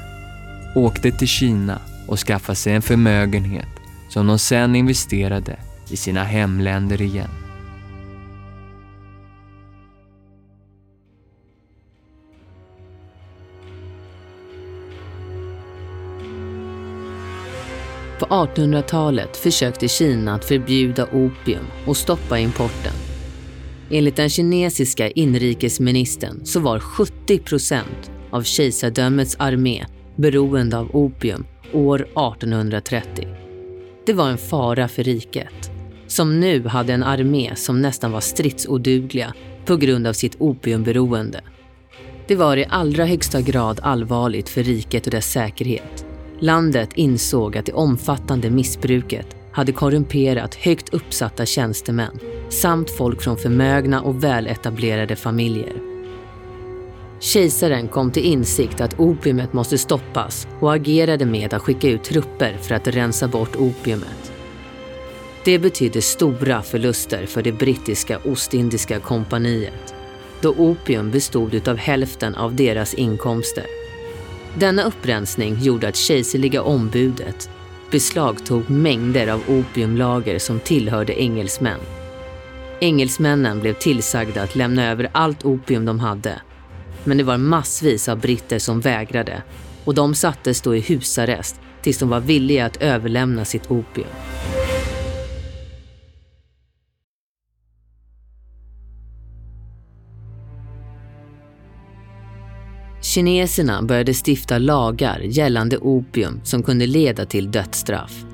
Åkte 0.75 1.13
till 1.13 1.29
Kina 1.29 1.79
och 2.07 2.19
skaffade 2.19 2.57
sig 2.57 2.75
en 2.75 2.83
förmögenhet 2.83 3.69
som 4.09 4.27
de 4.27 4.39
sen 4.39 4.77
investerade 4.77 5.57
i 5.91 5.97
sina 5.97 6.25
hemländer 6.25 7.03
igen. 7.03 7.29
På 18.19 18.27
1800-talet 18.27 19.37
försökte 19.37 19.89
Kina 19.89 20.35
att 20.35 20.45
förbjuda 20.45 21.05
opium 21.05 21.65
och 21.87 21.97
stoppa 21.97 22.39
importen. 22.39 22.93
Enligt 23.91 24.17
den 24.17 24.29
kinesiska 24.29 25.11
inrikesministern 25.11 26.45
så 26.45 26.61
var 26.61 26.81
70 26.81 27.39
procent 27.39 28.11
av 28.31 28.43
kejsardömets 28.43 29.37
armé 29.39 29.87
beroende 30.17 30.79
av 30.79 30.97
opium 30.97 31.47
år 31.73 32.01
1830. 32.01 33.29
Det 34.07 34.13
var 34.13 34.29
en 34.29 34.39
fara 34.39 34.89
för 34.89 35.05
riket, 35.05 35.71
som 36.09 36.41
nu 36.41 36.67
hade 36.67 36.93
en 36.93 37.03
armé 37.03 37.53
som 37.57 37.83
nästan 37.83 38.13
var 38.13 38.21
stridsodugliga 38.21 39.35
på 39.65 39.77
grund 39.77 40.07
av 40.07 40.13
sitt 40.13 40.37
opiumberoende. 40.39 41.41
Det 42.27 42.37
var 42.37 42.57
i 42.57 42.67
allra 42.69 43.05
högsta 43.05 43.41
grad 43.41 43.81
allvarligt 43.83 44.49
för 44.49 44.63
riket 44.63 45.07
och 45.07 45.13
dess 45.13 45.33
säkerhet. 45.33 46.07
Landet 46.41 46.91
insåg 46.95 47.57
att 47.57 47.67
det 47.67 47.73
omfattande 47.73 48.51
missbruket 48.51 49.37
hade 49.53 49.73
korrumperat 49.73 50.55
högt 50.55 50.95
uppsatta 50.95 51.47
tjänstemän 51.47 52.19
samt 52.49 52.91
folk 52.91 53.23
från 53.23 53.37
förmögna 53.37 54.03
och 54.03 54.25
väletablerade 54.25 55.17
familjer. 55.17 55.73
Kejsaren 57.21 57.89
kom 57.89 58.11
till 58.11 58.25
insikt 58.25 58.81
att 58.81 59.01
opiumet 59.01 59.53
måste 59.53 59.79
stoppas 59.79 60.49
och 60.61 60.75
agerade 60.75 61.27
med 61.27 61.55
att 61.55 61.63
skicka 61.63 61.89
ut 61.89 62.05
trupper 62.05 62.57
för 62.63 62.75
att 62.75 62.89
rensa 62.89 63.29
bort 63.29 63.57
opiumet. 63.57 64.38
Det 65.49 65.59
betydde 65.59 66.03
stora 66.03 66.63
förluster 66.63 67.27
för 67.27 67.43
det 67.43 67.53
brittiska 67.53 68.19
Ostindiska 68.25 69.01
kompaniet 69.01 69.95
då 70.41 70.51
opium 70.51 71.11
bestod 71.11 71.69
av 71.69 71.77
hälften 71.77 72.35
av 72.35 72.55
deras 72.55 72.95
inkomster. 72.95 73.65
Denna 74.55 74.83
upprensning 74.83 75.59
gjorde 75.61 75.89
att 75.89 75.97
kejserliga 75.97 76.63
ombudet 76.63 77.51
beslagtog 77.91 78.71
mängder 78.71 79.29
av 79.29 79.43
opiumlager 79.49 80.39
som 80.39 80.61
tillhörde 80.61 81.21
engelsmän. 81.23 81.81
Engelsmännen 82.81 83.61
blev 83.61 83.75
tillsagda 83.75 84.43
att 84.43 84.57
lämna 84.57 84.91
över 84.91 85.09
allt 85.13 85.45
opium 85.45 85.85
de 85.85 86.01
hade. 86.01 86.41
Men 87.05 87.19
det 87.19 87.25
var 87.25 87.39
massvis 87.39 88.09
av 88.09 88.19
britter 88.19 88.59
som 88.59 88.81
vägrade 88.81 89.43
och 89.85 89.95
de 89.95 90.15
sattes 90.15 90.61
då 90.61 90.77
i 90.77 90.81
husarrest 90.81 91.61
tills 91.83 91.99
de 91.99 92.09
var 92.09 92.21
villiga 92.21 92.67
att 92.67 92.83
överlämna 92.83 93.45
sitt 93.45 93.71
opium. 93.71 94.09
Kineserna 103.09 103.83
började 103.83 104.15
stifta 104.27 104.59
lagar 104.59 105.21
gällande 105.21 105.79
opium 105.79 106.41
som 106.45 106.63
kunde 106.63 106.87
leda 106.87 107.25
till 107.25 107.51
dödsstraff. 107.51 108.25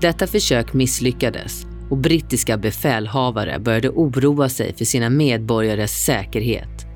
Detta 0.00 0.26
försök 0.26 0.72
misslyckades 0.72 1.66
och 1.90 1.96
brittiska 1.96 2.56
befälhavare 2.56 3.58
började 3.58 3.88
oroa 3.88 4.48
sig 4.48 4.74
för 4.74 4.84
sina 4.84 5.10
medborgares 5.10 6.04
säkerhet 6.04 6.86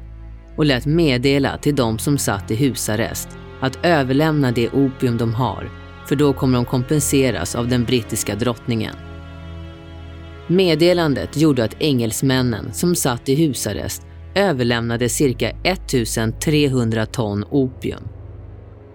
och 0.57 0.65
lät 0.65 0.87
meddela 0.87 1.59
till 1.59 1.77
de 1.77 1.99
som 1.99 2.19
satt 2.19 2.51
i 2.51 2.55
husarrest 2.55 3.29
att 3.61 3.79
överlämna 3.83 4.53
det 4.53 4.69
opium 4.71 5.19
de 5.19 5.35
har 5.35 5.71
för 6.07 6.17
då 6.17 6.33
kommer 6.33 6.57
de 6.59 6.65
kompenseras 6.65 7.55
av 7.55 7.69
den 7.69 7.85
brittiska 7.85 8.35
drottningen. 8.35 8.95
Meddelandet 10.47 11.37
gjorde 11.37 11.65
att 11.65 11.77
engelsmännen 11.79 12.73
som 12.73 12.95
satt 12.95 13.29
i 13.29 13.35
husarrest 13.35 14.07
överlämnade 14.35 15.09
cirka 15.09 15.51
1300 15.63 17.07
ton 17.07 17.45
opium. 17.51 18.03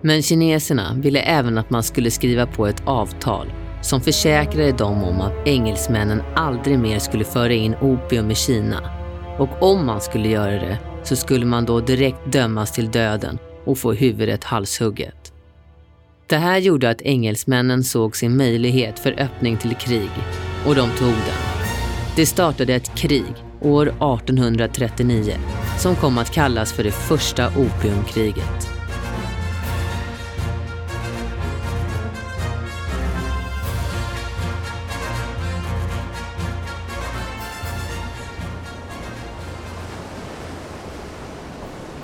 Men 0.01 0.21
kineserna 0.21 0.93
ville 0.95 1.19
även 1.19 1.57
att 1.57 1.69
man 1.69 1.83
skulle 1.83 2.11
skriva 2.11 2.45
på 2.45 2.67
ett 2.67 2.83
avtal 2.85 3.47
som 3.81 4.01
försäkrade 4.01 4.71
dem 4.71 5.03
om 5.03 5.21
att 5.21 5.47
engelsmännen 5.47 6.21
aldrig 6.35 6.79
mer 6.79 6.99
skulle 6.99 7.23
föra 7.23 7.53
in 7.53 7.75
opium 7.81 8.31
i 8.31 8.35
Kina. 8.35 8.91
Och 9.37 9.63
om 9.63 9.85
man 9.85 10.01
skulle 10.01 10.29
göra 10.29 10.51
det 10.51 10.79
så 11.03 11.15
skulle 11.15 11.45
man 11.45 11.65
då 11.65 11.79
direkt 11.79 12.31
dömas 12.31 12.71
till 12.71 12.91
döden 12.91 13.37
och 13.65 13.77
få 13.77 13.93
huvudet 13.93 14.43
halshugget. 14.43 15.33
Det 16.27 16.37
här 16.37 16.57
gjorde 16.57 16.89
att 16.89 17.01
engelsmännen 17.01 17.83
såg 17.83 18.15
sin 18.15 18.37
möjlighet 18.37 18.99
för 18.99 19.11
öppning 19.19 19.57
till 19.57 19.75
krig 19.75 20.09
och 20.65 20.75
de 20.75 20.89
tog 20.89 21.07
den. 21.07 21.65
Det 22.15 22.25
startade 22.25 22.75
ett 22.75 22.95
krig 22.95 23.44
år 23.65 23.87
1839 23.87 25.37
som 25.77 25.95
kom 25.95 26.17
att 26.17 26.31
kallas 26.31 26.73
för 26.73 26.83
det 26.83 26.91
första 26.91 27.47
opiumkriget. 27.47 28.69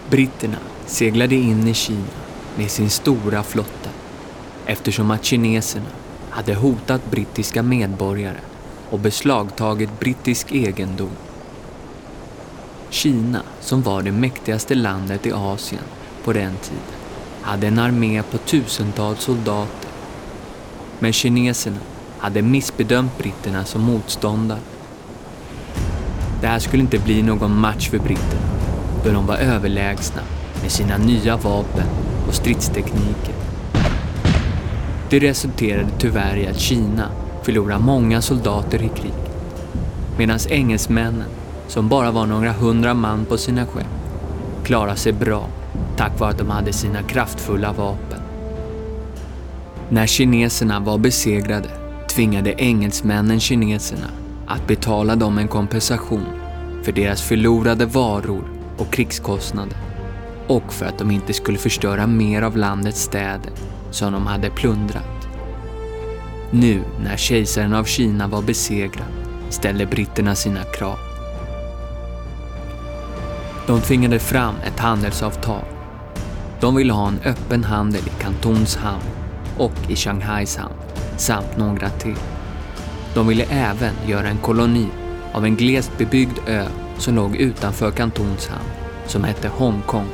Britterna 0.10 0.58
seglade 0.86 1.36
in 1.36 1.68
i 1.68 1.74
Kina 1.74 2.04
med 2.58 2.72
sin 2.72 2.90
stora 2.90 3.44
flotta 3.44 3.90
eftersom 4.66 5.12
att 5.12 5.26
kineserna 5.26 5.86
hade 6.30 6.56
hotat 6.56 7.12
brittiska 7.12 7.64
medborgare 7.64 8.40
och 8.90 9.00
beslagtagit 9.00 10.00
brittisk 10.00 10.52
egendom. 10.52 11.31
Kina, 12.92 13.42
som 13.60 13.82
var 13.82 14.02
det 14.02 14.12
mäktigaste 14.12 14.76
landet 14.76 15.26
i 15.26 15.32
Asien 15.32 15.84
på 16.24 16.34
den 16.34 16.54
tiden, 16.62 17.00
hade 17.42 17.68
en 17.68 17.80
armé 17.80 18.24
på 18.24 18.38
tusentals 18.38 19.20
soldater. 19.20 19.90
Men 21.00 21.14
kineserna 21.14 21.78
hade 22.18 22.42
missbedömt 22.42 23.18
britterna 23.18 23.66
som 23.66 23.82
motståndare. 23.82 24.60
Det 26.42 26.48
här 26.48 26.60
skulle 26.60 26.84
inte 26.84 27.00
bli 27.00 27.22
någon 27.22 27.60
match 27.60 27.90
för 27.90 28.00
britterna 28.00 28.42
då 29.06 29.12
de 29.12 29.26
var 29.26 29.38
överlägsna 29.38 30.22
med 30.62 30.72
sina 30.72 30.98
nya 30.98 31.38
vapen 31.38 31.88
och 32.28 32.34
stridstekniker. 32.34 33.36
Det 35.10 35.20
resulterade 35.20 35.90
tyvärr 36.00 36.38
i 36.38 36.48
att 36.48 36.60
Kina 36.60 37.10
förlorade 37.44 37.84
många 37.84 38.22
soldater 38.22 38.84
i 38.84 38.90
kriget, 38.90 39.32
Medan 40.18 40.40
engelsmännen, 40.50 41.30
som 41.72 41.90
bara 41.90 42.12
var 42.12 42.26
några 42.26 42.52
hundra 42.52 42.94
man 42.94 43.26
på 43.26 43.38
sina 43.38 43.66
skepp, 43.66 43.88
klarade 44.64 44.98
sig 44.98 45.14
bra 45.14 45.48
tack 45.98 46.20
vare 46.20 46.30
att 46.30 46.38
de 46.38 46.50
hade 46.50 46.74
sina 46.74 47.04
kraftfulla 47.04 47.74
vapen. 47.74 48.20
När 49.90 50.08
kineserna 50.08 50.80
var 50.80 50.98
besegrade 50.98 51.70
tvingade 52.10 52.54
engelsmännen 52.58 53.40
kineserna 53.40 54.08
att 54.48 54.68
betala 54.68 55.16
dem 55.16 55.38
en 55.38 55.48
kompensation 55.48 56.26
för 56.84 56.92
deras 56.92 57.22
förlorade 57.22 57.86
varor 57.86 58.44
och 58.78 58.94
krigskostnader 58.94 59.78
och 60.48 60.74
för 60.74 60.86
att 60.86 60.98
de 60.98 61.12
inte 61.12 61.34
skulle 61.34 61.58
förstöra 61.58 62.08
mer 62.08 62.42
av 62.42 62.58
landets 62.58 63.02
städer 63.02 63.52
som 63.92 64.14
de 64.14 64.28
hade 64.28 64.50
plundrat. 64.50 65.28
Nu 66.52 66.82
när 67.04 67.18
kejsaren 67.18 67.74
av 67.74 67.84
Kina 67.84 68.28
var 68.28 68.42
besegrad 68.42 69.08
ställde 69.50 69.86
britterna 69.86 70.36
sina 70.36 70.64
krav. 70.64 71.11
De 73.72 73.82
tvingade 73.82 74.20
fram 74.20 74.56
ett 74.66 74.80
handelsavtal. 74.80 75.66
De 76.60 76.76
ville 76.76 76.94
ha 76.94 77.08
en 77.08 77.20
öppen 77.26 77.64
handel 77.64 78.02
i 78.08 78.22
Kantons 78.22 78.76
hamn 78.76 79.04
och 79.58 79.74
i 79.90 79.96
Shanghais 79.96 80.58
hamn 80.58 80.74
samt 81.18 81.58
några 81.58 81.90
till. 81.90 82.16
De 83.14 83.28
ville 83.28 83.44
även 83.44 83.94
göra 84.08 84.28
en 84.28 84.38
koloni 84.38 84.88
av 85.34 85.46
en 85.46 85.56
glest 85.56 85.98
bebyggd 85.98 86.40
ö 86.48 86.66
som 86.98 87.16
låg 87.16 87.36
utanför 87.36 87.92
Kantons 87.92 88.48
hamn 88.48 88.70
som 89.08 89.24
hette 89.24 89.48
Hongkong. 89.48 90.08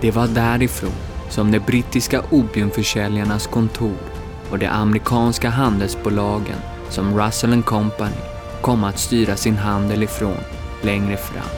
Det 0.00 0.10
var 0.10 0.26
därifrån 0.26 0.94
som 1.28 1.50
de 1.50 1.58
brittiska 1.58 2.22
opiumförsäljarnas 2.30 3.46
kontor 3.46 3.98
och 4.50 4.58
de 4.58 4.66
amerikanska 4.66 5.50
handelsbolagen 5.50 6.58
som 6.88 7.18
Russell 7.18 7.62
Company 7.62 8.16
kom 8.60 8.84
att 8.84 8.98
styra 8.98 9.36
sin 9.36 9.56
handel 9.56 10.02
ifrån 10.02 10.59
längre 10.82 11.16
fram. 11.16 11.50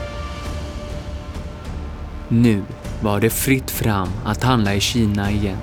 Nu 2.28 2.62
var 3.02 3.20
det 3.20 3.30
fritt 3.30 3.70
fram 3.70 4.08
att 4.24 4.42
handla 4.42 4.74
i 4.74 4.80
Kina 4.80 5.30
igen, 5.30 5.58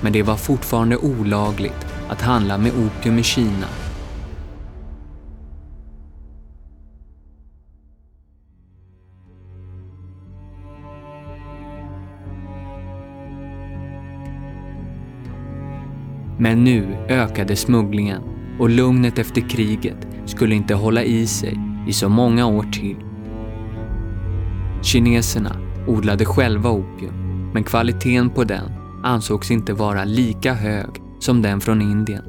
men 0.00 0.12
det 0.12 0.22
var 0.22 0.36
fortfarande 0.36 0.96
olagligt 0.96 1.86
att 2.08 2.22
handla 2.22 2.58
med 2.58 2.72
opium 2.72 3.18
i 3.18 3.22
Kina 3.22 3.66
Men 16.38 16.64
nu 16.64 16.96
ökade 17.08 17.56
smugglingen 17.56 18.22
och 18.58 18.70
lugnet 18.70 19.18
efter 19.18 19.48
kriget 19.48 20.06
skulle 20.26 20.54
inte 20.54 20.74
hålla 20.74 21.02
i 21.02 21.26
sig 21.26 21.71
i 21.88 21.92
så 21.92 22.08
många 22.08 22.46
år 22.46 22.62
till. 22.72 22.96
Kineserna 24.82 25.56
odlade 25.86 26.24
själva 26.24 26.70
opium, 26.70 27.50
men 27.54 27.64
kvaliteten 27.64 28.30
på 28.30 28.44
den 28.44 28.72
ansågs 29.02 29.50
inte 29.50 29.72
vara 29.72 30.04
lika 30.04 30.54
hög 30.54 30.90
som 31.20 31.42
den 31.42 31.60
från 31.60 31.82
Indien. 31.82 32.24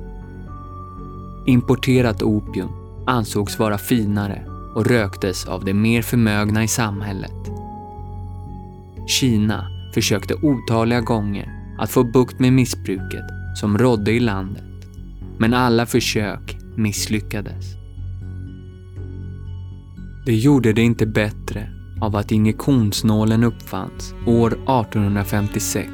Importerat 1.46 2.22
opium 2.22 2.70
ansågs 3.08 3.60
vara 3.60 3.78
finare 3.78 4.46
och 4.76 4.86
röktes 4.86 5.46
av 5.46 5.66
de 5.66 5.74
mer 5.74 6.02
förmögna 6.02 6.63
i 6.63 6.68
samhället. 6.68 7.52
Kina 9.08 9.68
försökte 9.94 10.34
otaliga 10.34 11.02
gånger 11.02 11.76
att 11.80 11.92
få 11.92 12.04
bukt 12.04 12.39
med 12.39 12.54
missbruket 12.54 13.26
som 13.56 13.78
rådde 13.78 14.12
i 14.12 14.20
landet. 14.20 14.63
Men 15.38 15.54
alla 15.54 15.86
försök 15.86 16.58
misslyckades. 16.76 17.83
Det 20.26 20.36
gjorde 20.36 20.74
det 20.74 20.82
inte 20.82 21.06
bättre 21.06 21.70
av 22.02 22.16
att 22.16 22.32
injektionsnålen 22.32 23.44
uppfanns 23.44 24.14
år 24.26 24.48
1856 24.48 25.90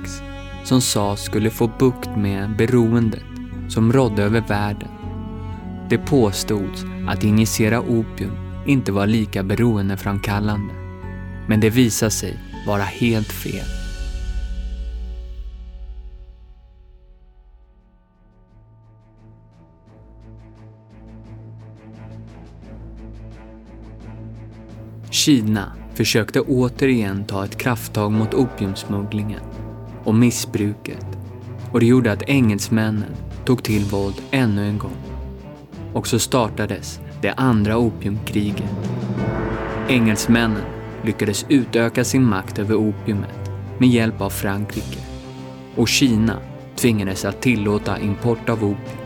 som 0.64 0.82
sades 0.82 1.24
skulle 1.24 1.50
få 1.50 1.72
bukt 1.80 2.10
med 2.18 2.58
beroendet 2.58 3.24
som 3.70 3.94
rådde 3.94 4.24
över 4.24 4.42
världen. 4.42 4.90
Det 5.90 5.98
påstods 5.98 6.84
att 7.08 7.24
injicera 7.24 7.80
opium 7.82 8.32
inte 8.68 8.92
var 8.92 9.08
lika 9.08 9.44
beroendeframkallande. 9.44 10.74
Men 11.48 11.60
det 11.60 11.70
visade 11.70 12.12
sig 12.12 12.40
vara 12.68 12.84
helt 12.84 13.32
fel. 13.32 13.79
Kina 25.20 25.72
försökte 25.94 26.42
återigen 26.42 27.24
ta 27.24 27.46
ett 27.46 27.58
krafttag 27.58 28.12
mot 28.12 28.34
opiumsmugglingen 28.34 29.42
och 30.04 30.16
missbruket 30.16 31.06
och 31.72 31.80
det 31.80 31.86
gjorde 31.86 32.12
att 32.12 32.30
engelsmännen 32.30 33.16
tog 33.46 33.64
till 33.64 33.84
våld 33.84 34.16
ännu 34.32 34.68
en 34.68 34.78
gång. 34.78 34.98
Och 35.94 36.08
så 36.08 36.20
startades 36.20 37.00
det 37.22 37.34
andra 37.34 37.78
opiumkriget. 37.78 38.72
Engelsmännen 39.90 40.64
lyckades 41.04 41.46
utöka 41.50 42.04
sin 42.04 42.24
makt 42.24 42.60
över 42.60 42.76
opiumet 42.76 43.52
med 43.78 43.90
hjälp 43.90 44.22
av 44.22 44.30
Frankrike 44.30 45.00
och 45.76 45.88
Kina 45.88 46.38
tvingades 46.76 47.26
att 47.26 47.42
tillåta 47.42 48.00
import 48.00 48.50
av 48.50 48.64
opium. 48.64 49.00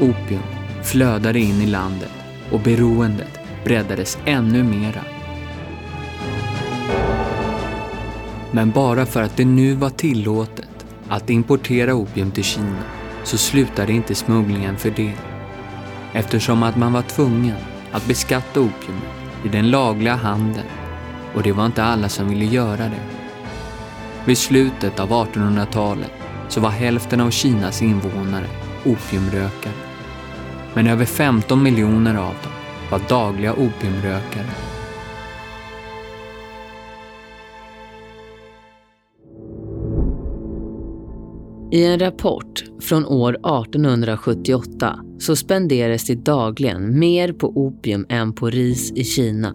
Opium 0.00 0.42
flödade 0.82 1.40
in 1.40 1.60
i 1.60 1.66
landet 1.66 2.12
och 2.52 2.60
beroendet 2.60 3.39
breddades 3.64 4.18
ännu 4.24 4.62
mera. 4.62 5.00
Men 8.50 8.70
bara 8.70 9.06
för 9.06 9.22
att 9.22 9.36
det 9.36 9.44
nu 9.44 9.74
var 9.74 9.90
tillåtet 9.90 10.86
att 11.08 11.30
importera 11.30 11.94
opium 11.94 12.30
till 12.30 12.44
Kina 12.44 12.82
så 13.24 13.38
slutade 13.38 13.92
inte 13.92 14.14
smugglingen 14.14 14.76
för 14.76 14.90
det. 14.90 15.14
Eftersom 16.12 16.62
att 16.62 16.76
man 16.76 16.92
var 16.92 17.02
tvungen 17.02 17.56
att 17.92 18.06
beskatta 18.06 18.60
opium 18.60 19.00
i 19.44 19.48
den 19.48 19.70
lagliga 19.70 20.14
handeln 20.14 20.66
och 21.34 21.42
det 21.42 21.52
var 21.52 21.66
inte 21.66 21.84
alla 21.84 22.08
som 22.08 22.28
ville 22.28 22.44
göra 22.44 22.84
det. 22.84 23.02
Vid 24.24 24.38
slutet 24.38 25.00
av 25.00 25.10
1800-talet 25.10 26.12
så 26.48 26.60
var 26.60 26.70
hälften 26.70 27.20
av 27.20 27.30
Kinas 27.30 27.82
invånare 27.82 28.46
opiumrökare. 28.84 29.72
Men 30.74 30.86
över 30.86 31.04
15 31.04 31.62
miljoner 31.62 32.14
av 32.14 32.34
dem 32.42 32.59
var 32.90 33.00
dagliga 33.08 33.52
opiumrökare. 33.52 34.70
I 41.72 41.84
en 41.84 41.98
rapport 41.98 42.64
från 42.80 43.06
år 43.06 43.32
1878 43.32 44.98
så 45.18 45.36
spenderas 45.36 46.04
det 46.04 46.14
dagligen 46.14 46.98
mer 46.98 47.32
på 47.32 47.46
opium 47.46 48.06
än 48.08 48.32
på 48.32 48.50
ris 48.50 48.92
i 48.92 49.04
Kina. 49.04 49.54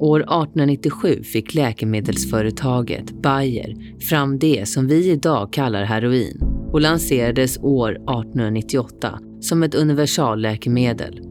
År 0.00 0.20
1897 0.20 1.22
fick 1.22 1.54
läkemedelsföretaget 1.54 3.22
Bayer 3.22 3.98
fram 4.00 4.38
det 4.38 4.68
som 4.68 4.86
vi 4.86 5.10
idag 5.10 5.52
kallar 5.52 5.84
heroin 5.84 6.40
och 6.72 6.80
lanserades 6.80 7.58
år 7.58 7.90
1898 7.90 9.18
som 9.40 9.62
ett 9.62 9.74
universalläkemedel. 9.74 11.27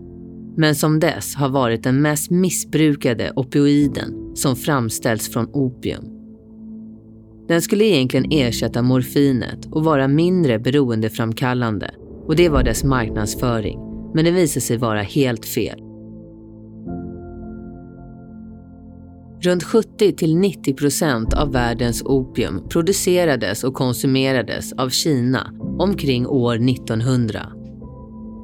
Men 0.58 0.76
som 0.76 1.00
dess 1.00 1.36
har 1.36 1.50
varit 1.50 1.84
den 1.84 2.02
mest 2.02 2.32
missbrukade 2.32 3.32
opioiden 3.36 4.36
som 4.36 4.56
framställts 4.56 5.30
från 5.30 5.50
opium. 5.54 6.06
Den 7.48 7.62
skulle 7.62 7.86
egentligen 7.86 8.32
ersätta 8.32 8.82
morfinet 8.82 9.65
och 9.72 9.84
vara 9.84 10.08
mindre 10.08 10.60
beroendeframkallande 10.60 11.91
och 12.26 12.36
det 12.36 12.50
var 12.50 12.63
dess 12.63 12.84
marknadsföring, 12.84 13.80
men 14.13 14.26
det 14.26 14.32
visade 14.32 14.62
sig 14.62 14.78
vara 14.78 15.02
helt 15.02 15.46
fel. 15.46 15.80
Runt 19.41 19.63
70 19.63 20.12
till 20.12 20.38
90 20.38 20.74
procent 20.74 21.34
av 21.34 21.52
världens 21.52 22.04
opium 22.06 22.70
producerades 22.70 23.63
och 23.63 23.74
konsumerades 23.74 24.74
av 24.74 24.89
Kina 24.89 25.52
omkring 25.80 26.28
år 26.28 26.56
1900. 26.56 27.39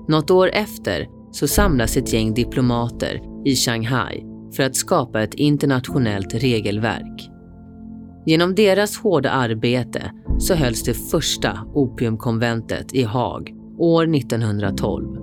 Något 0.08 0.32
år 0.32 0.50
efter 0.54 1.08
så 1.34 1.48
samlas 1.48 1.98
ett 1.98 2.14
gäng 2.14 2.34
diplomater 2.34 3.22
i 3.46 3.56
Shanghai 3.56 4.24
för 4.56 4.64
att 4.64 4.76
skapa 4.76 5.22
ett 5.24 5.34
internationellt 5.34 6.34
regelverk. 6.34 7.30
Genom 8.26 8.56
deras 8.56 8.98
hårda 8.98 9.30
arbete 9.30 10.12
så 10.40 10.54
hölls 10.54 10.84
det 10.84 10.94
första 10.94 11.60
opiumkonventet 11.74 12.94
i 12.94 13.04
Haag 13.04 13.54
år 13.78 14.16
1912. 14.16 15.18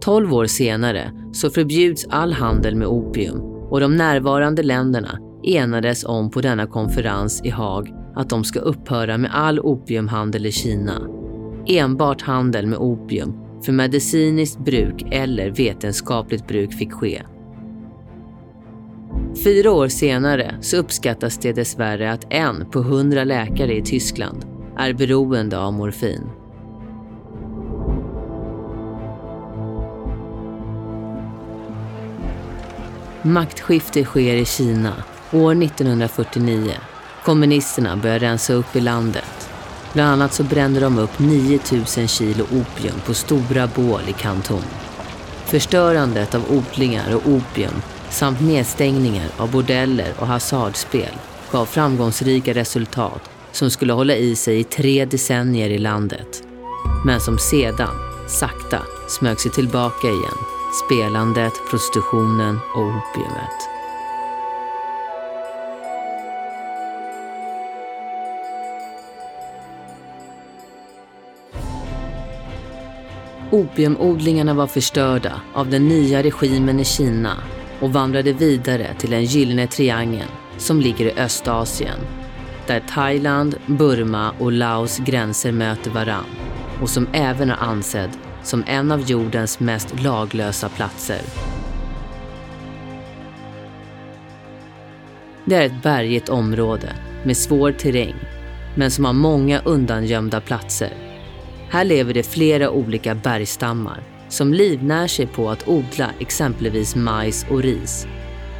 Tolv 0.00 0.34
år 0.34 0.46
senare 0.46 1.12
så 1.32 1.50
förbjuds 1.50 2.06
all 2.10 2.32
handel 2.32 2.76
med 2.76 2.88
opium 2.88 3.40
och 3.70 3.80
de 3.80 3.96
närvarande 3.96 4.62
länderna 4.62 5.18
enades 5.44 6.04
om 6.04 6.30
på 6.30 6.40
denna 6.40 6.66
konferens 6.66 7.40
i 7.44 7.50
Haag 7.50 7.94
att 8.14 8.30
de 8.30 8.44
ska 8.44 8.60
upphöra 8.60 9.18
med 9.18 9.30
all 9.34 9.60
opiumhandel 9.60 10.46
i 10.46 10.52
Kina. 10.52 11.08
Enbart 11.66 12.22
handel 12.22 12.66
med 12.66 12.78
opium 12.78 13.41
för 13.64 13.72
medicinskt 13.72 14.58
bruk 14.58 15.04
eller 15.10 15.50
vetenskapligt 15.50 16.46
bruk 16.46 16.72
fick 16.72 16.92
ske. 16.92 17.22
Fyra 19.44 19.70
år 19.70 19.88
senare 19.88 20.54
så 20.60 20.76
uppskattas 20.76 21.38
det 21.38 21.52
dessvärre 21.52 22.12
att 22.12 22.26
en 22.30 22.70
på 22.70 22.82
hundra 22.82 23.24
läkare 23.24 23.76
i 23.76 23.82
Tyskland 23.82 24.44
är 24.78 24.92
beroende 24.92 25.58
av 25.58 25.72
morfin. 25.72 26.30
Maktskifte 33.22 34.04
sker 34.04 34.34
i 34.34 34.44
Kina 34.44 34.92
år 35.32 35.62
1949. 35.62 36.72
Kommunisterna 37.24 37.96
börjar 37.96 38.18
rensa 38.18 38.52
upp 38.52 38.76
i 38.76 38.80
landet. 38.80 39.41
Bland 39.92 40.10
annat 40.12 40.32
så 40.32 40.42
brände 40.42 40.80
de 40.80 40.98
upp 40.98 41.18
9000 41.18 42.08
kilo 42.08 42.44
opium 42.44 43.00
på 43.06 43.14
stora 43.14 43.66
bål 43.66 44.00
i 44.08 44.12
Kanton. 44.12 44.62
Förstörandet 45.46 46.34
av 46.34 46.42
odlingar 46.50 47.14
och 47.14 47.26
opium 47.26 47.82
samt 48.10 48.40
nedstängningar 48.40 49.28
av 49.36 49.50
bordeller 49.50 50.14
och 50.18 50.26
hasardspel 50.26 51.14
gav 51.52 51.66
framgångsrika 51.66 52.54
resultat 52.54 53.30
som 53.52 53.70
skulle 53.70 53.92
hålla 53.92 54.14
i 54.16 54.36
sig 54.36 54.60
i 54.60 54.64
tre 54.64 55.04
decennier 55.04 55.70
i 55.70 55.78
landet. 55.78 56.42
Men 57.06 57.20
som 57.20 57.38
sedan, 57.38 57.94
sakta, 58.28 58.82
smög 59.08 59.40
sig 59.40 59.50
tillbaka 59.50 60.06
igen. 60.06 60.38
Spelandet, 60.86 61.52
prostitutionen 61.70 62.58
och 62.74 62.82
opiumet. 62.82 63.71
Opiumodlingarna 73.52 74.54
var 74.54 74.66
förstörda 74.66 75.40
av 75.54 75.70
den 75.70 75.88
nya 75.88 76.22
regimen 76.22 76.80
i 76.80 76.84
Kina 76.84 77.36
och 77.80 77.92
vandrade 77.92 78.32
vidare 78.32 78.94
till 78.98 79.10
den 79.10 79.24
gyllene 79.24 79.66
triangeln 79.66 80.28
som 80.58 80.80
ligger 80.80 81.06
i 81.06 81.20
Östasien. 81.20 81.98
Där 82.66 82.80
Thailand, 82.80 83.56
Burma 83.66 84.32
och 84.38 84.52
Laos 84.52 84.98
gränser 84.98 85.52
möter 85.52 85.90
varann 85.90 86.24
och 86.82 86.88
som 86.88 87.06
även 87.12 87.50
är 87.50 87.56
ansedd 87.56 88.10
som 88.42 88.64
en 88.66 88.92
av 88.92 89.00
jordens 89.00 89.60
mest 89.60 90.02
laglösa 90.02 90.68
platser. 90.68 91.20
Det 95.44 95.54
är 95.54 95.66
ett 95.66 95.82
bergigt 95.82 96.28
område 96.28 96.92
med 97.24 97.36
svår 97.36 97.72
terräng 97.72 98.16
men 98.74 98.90
som 98.90 99.04
har 99.04 99.12
många 99.12 99.60
undangömda 99.60 100.40
platser. 100.40 101.11
Här 101.72 101.84
lever 101.84 102.14
det 102.14 102.22
flera 102.22 102.70
olika 102.70 103.14
bergstammar 103.14 104.02
som 104.28 104.54
livnär 104.54 105.06
sig 105.06 105.26
på 105.26 105.50
att 105.50 105.68
odla 105.68 106.10
exempelvis 106.18 106.96
majs 106.96 107.46
och 107.50 107.62
ris, 107.62 108.06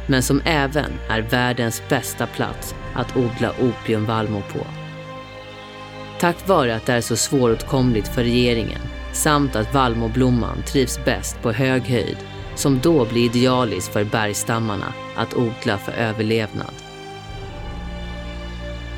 men 0.07 0.23
som 0.23 0.41
även 0.45 0.91
är 1.09 1.21
världens 1.21 1.81
bästa 1.89 2.27
plats 2.27 2.75
att 2.95 3.17
odla 3.17 3.51
opiumvallmo 3.61 4.41
på. 4.53 4.65
Tack 6.19 6.47
vare 6.47 6.75
att 6.75 6.85
det 6.85 6.93
är 6.93 7.01
så 7.01 7.15
svåråtkomligt 7.15 8.07
för 8.07 8.23
regeringen 8.23 8.81
samt 9.11 9.55
att 9.55 9.73
vallmoblomman 9.73 10.63
trivs 10.67 11.05
bäst 11.05 11.41
på 11.41 11.51
hög 11.51 11.83
höjd 11.83 12.17
som 12.55 12.79
då 12.79 13.05
blir 13.05 13.25
idealiskt 13.25 13.93
för 13.93 14.03
bergstammarna 14.03 14.93
att 15.15 15.33
odla 15.33 15.77
för 15.77 15.91
överlevnad. 15.91 16.73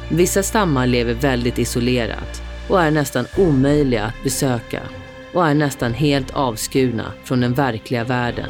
Vissa 0.10 0.44
stammar 0.44 0.88
lever 0.88 1.14
väldigt 1.14 1.60
isolerat 1.60 2.46
och 2.68 2.82
är 2.82 2.92
nästan 2.92 3.26
omöjliga 3.38 4.04
att 4.04 4.24
besöka 4.24 4.82
och 5.34 5.48
är 5.48 5.54
nästan 5.54 5.94
helt 5.94 6.32
avskurna 6.32 7.12
från 7.24 7.42
den 7.42 7.54
verkliga 7.54 8.04
världen 8.04 8.50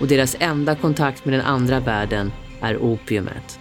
och 0.00 0.06
deras 0.06 0.36
enda 0.40 0.74
kontakt 0.74 1.24
med 1.24 1.34
den 1.34 1.46
andra 1.46 1.80
världen 1.80 2.32
är 2.60 2.76
opiumet. 2.76 3.58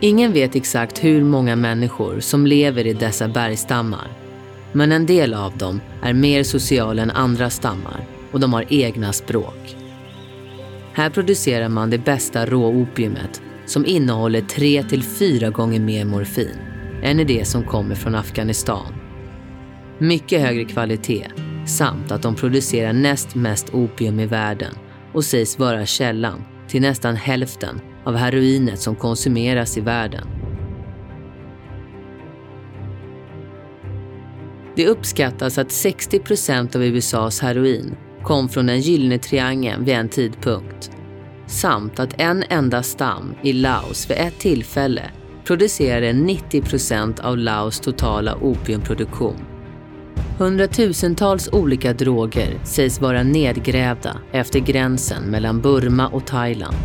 Ingen 0.00 0.32
vet 0.32 0.56
exakt 0.56 1.04
hur 1.04 1.24
många 1.24 1.56
människor 1.56 2.20
som 2.20 2.46
lever 2.46 2.86
i 2.86 2.92
dessa 2.92 3.28
bergstammar. 3.28 4.08
Men 4.72 4.92
en 4.92 5.06
del 5.06 5.34
av 5.34 5.58
dem 5.58 5.80
är 6.02 6.12
mer 6.12 6.42
sociala 6.42 7.02
än 7.02 7.10
andra 7.10 7.50
stammar 7.50 8.04
och 8.32 8.40
de 8.40 8.52
har 8.52 8.64
egna 8.68 9.12
språk. 9.12 9.76
Här 10.92 11.10
producerar 11.10 11.68
man 11.68 11.90
det 11.90 11.98
bästa 11.98 12.46
råopiumet 12.46 13.42
som 13.66 13.86
innehåller 13.86 14.40
tre 14.40 14.82
till 14.82 15.02
fyra 15.02 15.50
gånger 15.50 15.80
mer 15.80 16.04
morfin 16.04 16.58
än 17.02 17.20
i 17.20 17.24
det 17.24 17.44
som 17.44 17.64
kommer 17.64 17.94
från 17.94 18.14
Afghanistan. 18.14 18.94
Mycket 19.98 20.40
högre 20.40 20.64
kvalitet 20.64 21.26
samt 21.66 22.12
att 22.12 22.22
de 22.22 22.34
producerar 22.34 22.92
näst 22.92 23.34
mest 23.34 23.74
opium 23.74 24.20
i 24.20 24.26
världen 24.26 24.74
och 25.12 25.24
sägs 25.24 25.58
vara 25.58 25.86
källan 25.86 26.44
till 26.68 26.80
nästan 26.80 27.16
hälften 27.16 27.80
av 28.04 28.16
heroinet 28.16 28.80
som 28.80 28.96
konsumeras 28.96 29.78
i 29.78 29.80
världen. 29.80 30.28
Det 34.76 34.86
uppskattas 34.86 35.58
att 35.58 35.72
60 35.72 36.18
procent 36.18 36.76
av 36.76 36.84
USAs 36.84 37.40
heroin 37.40 37.96
kom 38.22 38.48
från 38.48 38.66
den 38.66 38.80
gyllene 38.80 39.18
triangeln 39.18 39.84
vid 39.84 39.94
en 39.94 40.08
tidpunkt 40.08 40.95
samt 41.46 42.00
att 42.00 42.20
en 42.20 42.44
enda 42.48 42.82
stam 42.82 43.34
i 43.42 43.52
Laos 43.52 44.10
vid 44.10 44.16
ett 44.16 44.38
tillfälle 44.38 45.10
producerade 45.44 46.12
90 46.12 46.62
procent 46.62 47.20
av 47.20 47.38
Laos 47.38 47.80
totala 47.80 48.34
opiumproduktion. 48.34 49.36
Hundratusentals 50.38 51.48
olika 51.52 51.92
droger 51.92 52.60
sägs 52.64 53.00
vara 53.00 53.22
nedgrävda 53.22 54.16
efter 54.32 54.60
gränsen 54.60 55.22
mellan 55.22 55.60
Burma 55.60 56.08
och 56.08 56.26
Thailand. 56.26 56.76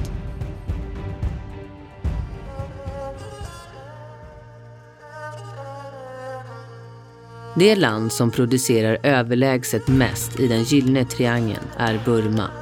Det 7.56 7.76
land 7.76 8.12
som 8.12 8.32
producerar 8.32 8.98
överlägset 9.04 9.88
mest 9.88 10.40
i 10.40 10.48
den 10.48 10.64
gyllene 10.64 11.06
triangeln 11.06 11.68
är 11.78 12.00
Burma. 12.06 12.61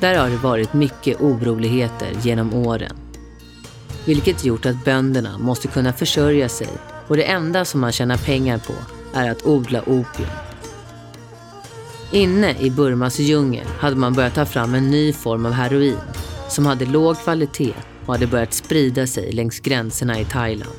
Där 0.00 0.18
har 0.18 0.30
det 0.30 0.36
varit 0.36 0.72
mycket 0.72 1.20
oroligheter 1.20 2.08
genom 2.22 2.54
åren. 2.54 2.96
Vilket 4.04 4.44
gjort 4.44 4.66
att 4.66 4.84
bönderna 4.84 5.38
måste 5.38 5.68
kunna 5.68 5.92
försörja 5.92 6.48
sig 6.48 6.68
och 7.08 7.16
det 7.16 7.24
enda 7.24 7.64
som 7.64 7.80
man 7.80 7.92
tjänar 7.92 8.16
pengar 8.16 8.58
på 8.58 8.72
är 9.14 9.30
att 9.30 9.46
odla 9.46 9.80
opium. 9.80 10.30
Inne 12.12 12.54
i 12.60 12.70
Burmas 12.70 13.18
djungel 13.18 13.66
hade 13.78 13.96
man 13.96 14.12
börjat 14.12 14.34
ta 14.34 14.46
fram 14.46 14.74
en 14.74 14.90
ny 14.90 15.12
form 15.12 15.46
av 15.46 15.52
heroin 15.52 15.98
som 16.48 16.66
hade 16.66 16.86
låg 16.86 17.18
kvalitet 17.18 17.74
och 18.06 18.14
hade 18.14 18.26
börjat 18.26 18.52
sprida 18.52 19.06
sig 19.06 19.32
längs 19.32 19.60
gränserna 19.60 20.20
i 20.20 20.24
Thailand. 20.24 20.78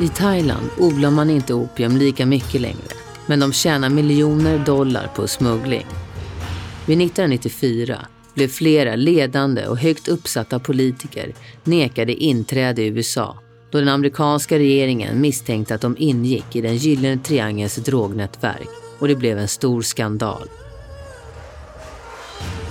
I 0.00 0.08
Thailand 0.08 0.70
odlar 0.78 1.10
man 1.10 1.30
inte 1.30 1.54
opium 1.54 1.96
lika 1.96 2.26
mycket 2.26 2.60
längre, 2.60 2.94
men 3.26 3.40
de 3.40 3.52
tjänar 3.52 3.88
miljoner 3.88 4.58
dollar 4.58 5.10
på 5.16 5.28
smuggling. 5.28 5.86
Vid 6.86 7.00
1994 7.02 8.06
blev 8.34 8.48
flera 8.48 8.96
ledande 8.96 9.66
och 9.66 9.78
högt 9.78 10.08
uppsatta 10.08 10.58
politiker 10.58 11.34
nekade 11.64 12.14
inträde 12.14 12.82
i 12.82 12.86
USA 12.86 13.38
då 13.74 13.78
den 13.78 13.88
amerikanska 13.88 14.58
regeringen 14.58 15.20
misstänkte 15.20 15.74
att 15.74 15.80
de 15.80 15.96
ingick 15.98 16.56
i 16.56 16.60
den 16.60 16.76
gyllene 16.76 17.22
triangelns 17.22 17.76
drognätverk 17.76 18.68
och 18.98 19.08
det 19.08 19.16
blev 19.16 19.38
en 19.38 19.48
stor 19.48 19.82
skandal. 19.82 20.48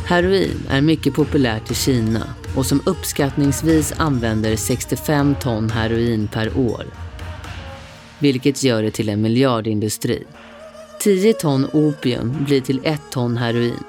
Heroin 0.05 0.67
är 0.69 0.81
mycket 0.81 1.13
populärt 1.13 1.71
i 1.71 1.75
Kina 1.75 2.33
och 2.55 2.65
som 2.65 2.81
uppskattningsvis 2.85 3.93
använder 3.97 4.55
65 4.55 5.35
ton 5.41 5.69
heroin 5.69 6.27
per 6.27 6.57
år. 6.57 6.85
Vilket 8.19 8.63
gör 8.63 8.83
det 8.83 8.91
till 8.91 9.09
en 9.09 9.21
miljardindustri. 9.21 10.23
10 10.99 11.33
ton 11.33 11.67
opium 11.73 12.45
blir 12.45 12.61
till 12.61 12.79
1 12.83 13.01
ton 13.11 13.37
heroin. 13.37 13.83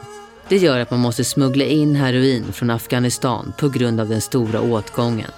Det 0.48 0.56
gör 0.56 0.80
att 0.80 0.90
man 0.90 1.00
måste 1.00 1.24
smuggla 1.24 1.64
in 1.64 1.96
heroin 1.96 2.52
från 2.52 2.70
Afghanistan 2.70 3.52
på 3.58 3.68
grund 3.68 4.00
av 4.00 4.08
den 4.08 4.20
stora 4.20 4.60
åtgången. 4.60 5.30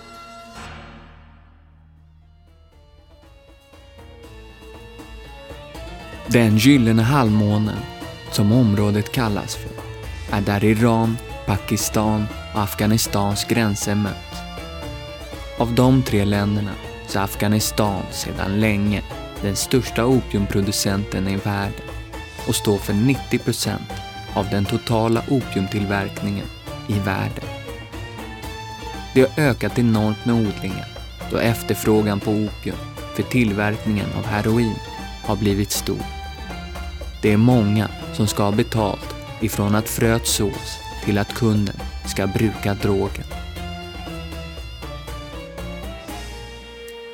Den 6.26 6.56
gyllene 6.56 7.02
halvmånen, 7.02 7.76
som 8.32 8.52
området 8.52 9.12
kallas 9.12 9.56
för, 9.56 9.70
är 10.36 10.40
där 10.40 10.64
Iran, 10.64 11.16
Pakistan 11.46 12.26
och 12.54 12.60
Afghanistans 12.60 13.44
gränser 13.44 13.94
möts. 13.94 14.36
Av 15.58 15.74
de 15.74 16.02
tre 16.02 16.24
länderna 16.24 16.72
så 17.06 17.18
är 17.18 17.22
Afghanistan 17.22 18.02
sedan 18.10 18.60
länge 18.60 19.02
den 19.42 19.56
största 19.56 20.06
opiumproducenten 20.06 21.28
i 21.28 21.36
världen 21.36 21.86
och 22.48 22.54
står 22.54 22.78
för 22.78 22.92
90 22.92 23.38
procent 23.38 24.05
av 24.36 24.50
den 24.50 24.64
totala 24.64 25.22
opiumtillverkningen 25.30 26.46
i 26.88 26.98
världen. 26.98 27.44
Det 29.14 29.20
har 29.20 29.44
ökat 29.44 29.78
enormt 29.78 30.24
med 30.24 30.34
odlingen 30.34 30.86
då 31.30 31.38
efterfrågan 31.38 32.20
på 32.20 32.30
opium 32.30 32.76
för 33.14 33.22
tillverkningen 33.22 34.06
av 34.18 34.26
heroin 34.26 34.74
har 35.24 35.36
blivit 35.36 35.70
stor. 35.70 36.02
Det 37.22 37.32
är 37.32 37.36
många 37.36 37.88
som 38.12 38.26
ska 38.26 38.42
ha 38.42 38.52
betalt 38.52 39.14
ifrån 39.40 39.74
att 39.74 39.88
fröet 39.88 40.26
sås 40.26 40.78
till 41.04 41.18
att 41.18 41.34
kunden 41.34 41.76
ska 42.06 42.26
bruka 42.26 42.74
drogen. 42.74 43.24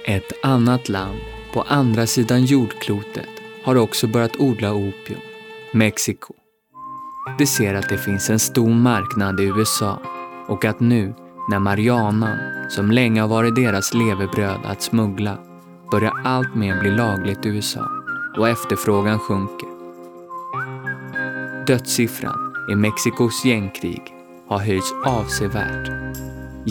Ett 0.06 0.32
annat 0.42 0.88
land 0.88 1.18
på 1.52 1.62
andra 1.62 2.06
sidan 2.06 2.44
jordklotet 2.44 3.28
har 3.64 3.76
också 3.76 4.06
börjat 4.06 4.36
odla 4.36 4.72
opium, 4.72 5.20
Mexiko. 5.72 6.41
De 7.38 7.46
ser 7.46 7.74
att 7.74 7.88
det 7.88 7.98
finns 7.98 8.30
en 8.30 8.38
stor 8.38 8.74
marknad 8.74 9.40
i 9.40 9.44
USA 9.44 9.98
och 10.46 10.64
att 10.64 10.80
nu 10.80 11.14
när 11.50 11.58
marijuanan, 11.58 12.38
som 12.70 12.90
länge 12.90 13.20
har 13.20 13.28
varit 13.28 13.54
deras 13.54 13.94
levebröd 13.94 14.60
att 14.64 14.82
smuggla, 14.82 15.38
börjar 15.90 16.12
allt 16.24 16.54
mer 16.54 16.80
bli 16.80 16.90
lagligt 16.90 17.46
i 17.46 17.48
USA 17.48 17.88
och 18.36 18.48
efterfrågan 18.48 19.18
sjunker. 19.18 19.68
Dödssiffran 21.66 22.54
i 22.70 22.74
Mexikos 22.74 23.44
gängkrig 23.44 24.02
har 24.48 24.58
höjts 24.58 24.92
avsevärt. 25.04 25.88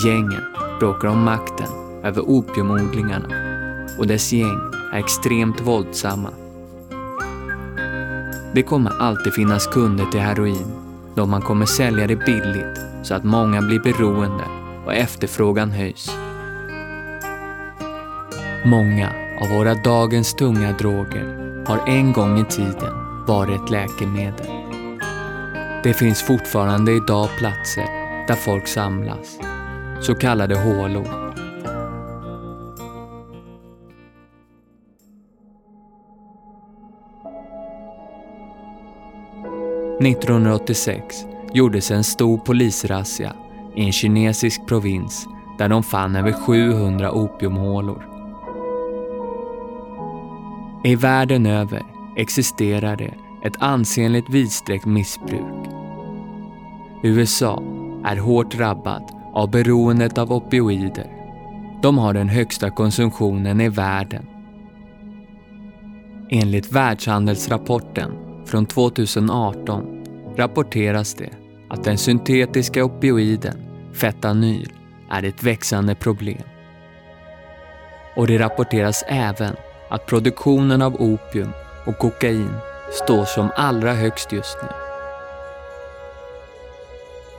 Gängen 0.05 0.43
bråkar 0.79 1.07
om 1.07 1.23
makten 1.23 1.67
över 2.03 2.21
opiumodlingarna 2.21 3.27
och 3.99 4.07
dess 4.07 4.33
gäng 4.33 4.59
är 4.93 4.99
extremt 4.99 5.61
våldsamma. 5.61 6.29
Det 8.53 8.63
kommer 8.63 8.91
alltid 8.99 9.33
finnas 9.33 9.67
kunder 9.67 10.05
till 10.05 10.19
heroin 10.19 10.81
då 11.15 11.25
man 11.25 11.41
kommer 11.41 11.65
sälja 11.65 12.07
det 12.07 12.15
billigt 12.15 12.79
så 13.03 13.15
att 13.15 13.23
många 13.23 13.61
blir 13.61 13.79
beroende 13.79 14.43
och 14.85 14.93
efterfrågan 14.93 15.71
höjs. 15.71 16.11
Många 18.65 19.09
av 19.41 19.49
våra 19.49 19.73
dagens 19.73 20.33
tunga 20.33 20.71
droger 20.71 21.63
har 21.67 21.89
en 21.89 22.13
gång 22.13 22.39
i 22.39 22.45
tiden 22.45 23.25
varit 23.27 23.69
läkemedel. 23.69 24.47
Det 25.83 25.93
finns 25.93 26.21
fortfarande 26.21 26.91
idag 26.91 27.29
platser 27.37 27.85
där 28.27 28.35
folk 28.35 28.67
samlas, 28.67 29.39
så 30.01 30.15
kallade 30.15 30.55
hålor. 30.55 31.30
–1986 40.01 41.25
gjordes 41.53 41.91
en 41.91 42.03
stor 42.03 42.37
polisrazzia 42.37 43.33
i 43.75 43.85
en 43.85 43.91
kinesisk 43.91 44.67
provins 44.67 45.27
där 45.57 45.69
de 45.69 45.83
fann 45.83 46.15
över 46.15 46.31
700 46.31 47.11
opiumhålor. 47.11 48.07
I 50.83 50.95
världen 50.95 51.45
över 51.45 51.81
existerar 52.17 52.95
det 52.95 53.13
ett 53.45 53.53
ansenligt 53.59 54.29
vidsträckt 54.29 54.85
missbruk. 54.85 55.67
USA 57.03 57.63
är 58.05 58.17
hårt 58.17 58.51
drabbat 58.51 59.03
av 59.33 59.51
beroendet 59.51 60.17
av 60.17 60.33
opioider. 60.33 61.07
De 61.81 61.97
har 61.97 62.13
den 62.13 62.29
högsta 62.29 62.69
konsumtionen 62.69 63.61
i 63.61 63.69
världen. 63.69 64.25
Enligt 66.29 66.71
Världshandelsrapporten 66.71 68.30
från 68.51 68.65
2018 68.65 70.03
rapporteras 70.37 71.13
det 71.13 71.29
att 71.69 71.83
den 71.83 71.97
syntetiska 71.97 72.83
opioiden 72.83 73.57
fetanyl, 73.93 74.73
är 75.09 75.23
ett 75.23 75.43
växande 75.43 75.95
problem. 75.95 76.43
Och 78.15 78.27
det 78.27 78.39
rapporteras 78.39 79.03
även 79.07 79.55
att 79.89 80.05
produktionen 80.05 80.81
av 80.81 80.95
opium 81.01 81.51
och 81.85 81.97
kokain 81.97 82.53
står 82.91 83.25
som 83.25 83.49
allra 83.55 83.93
högst 83.93 84.31
just 84.31 84.57
nu. 84.63 84.69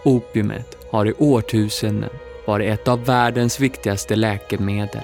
Opiumet 0.05 0.77
har 0.91 1.07
i 1.07 1.13
årtusenden 1.19 2.11
varit 2.47 2.81
ett 2.81 2.89
av 2.89 3.05
världens 3.05 3.61
viktigaste 3.61 4.17
läkemedel 4.17 5.03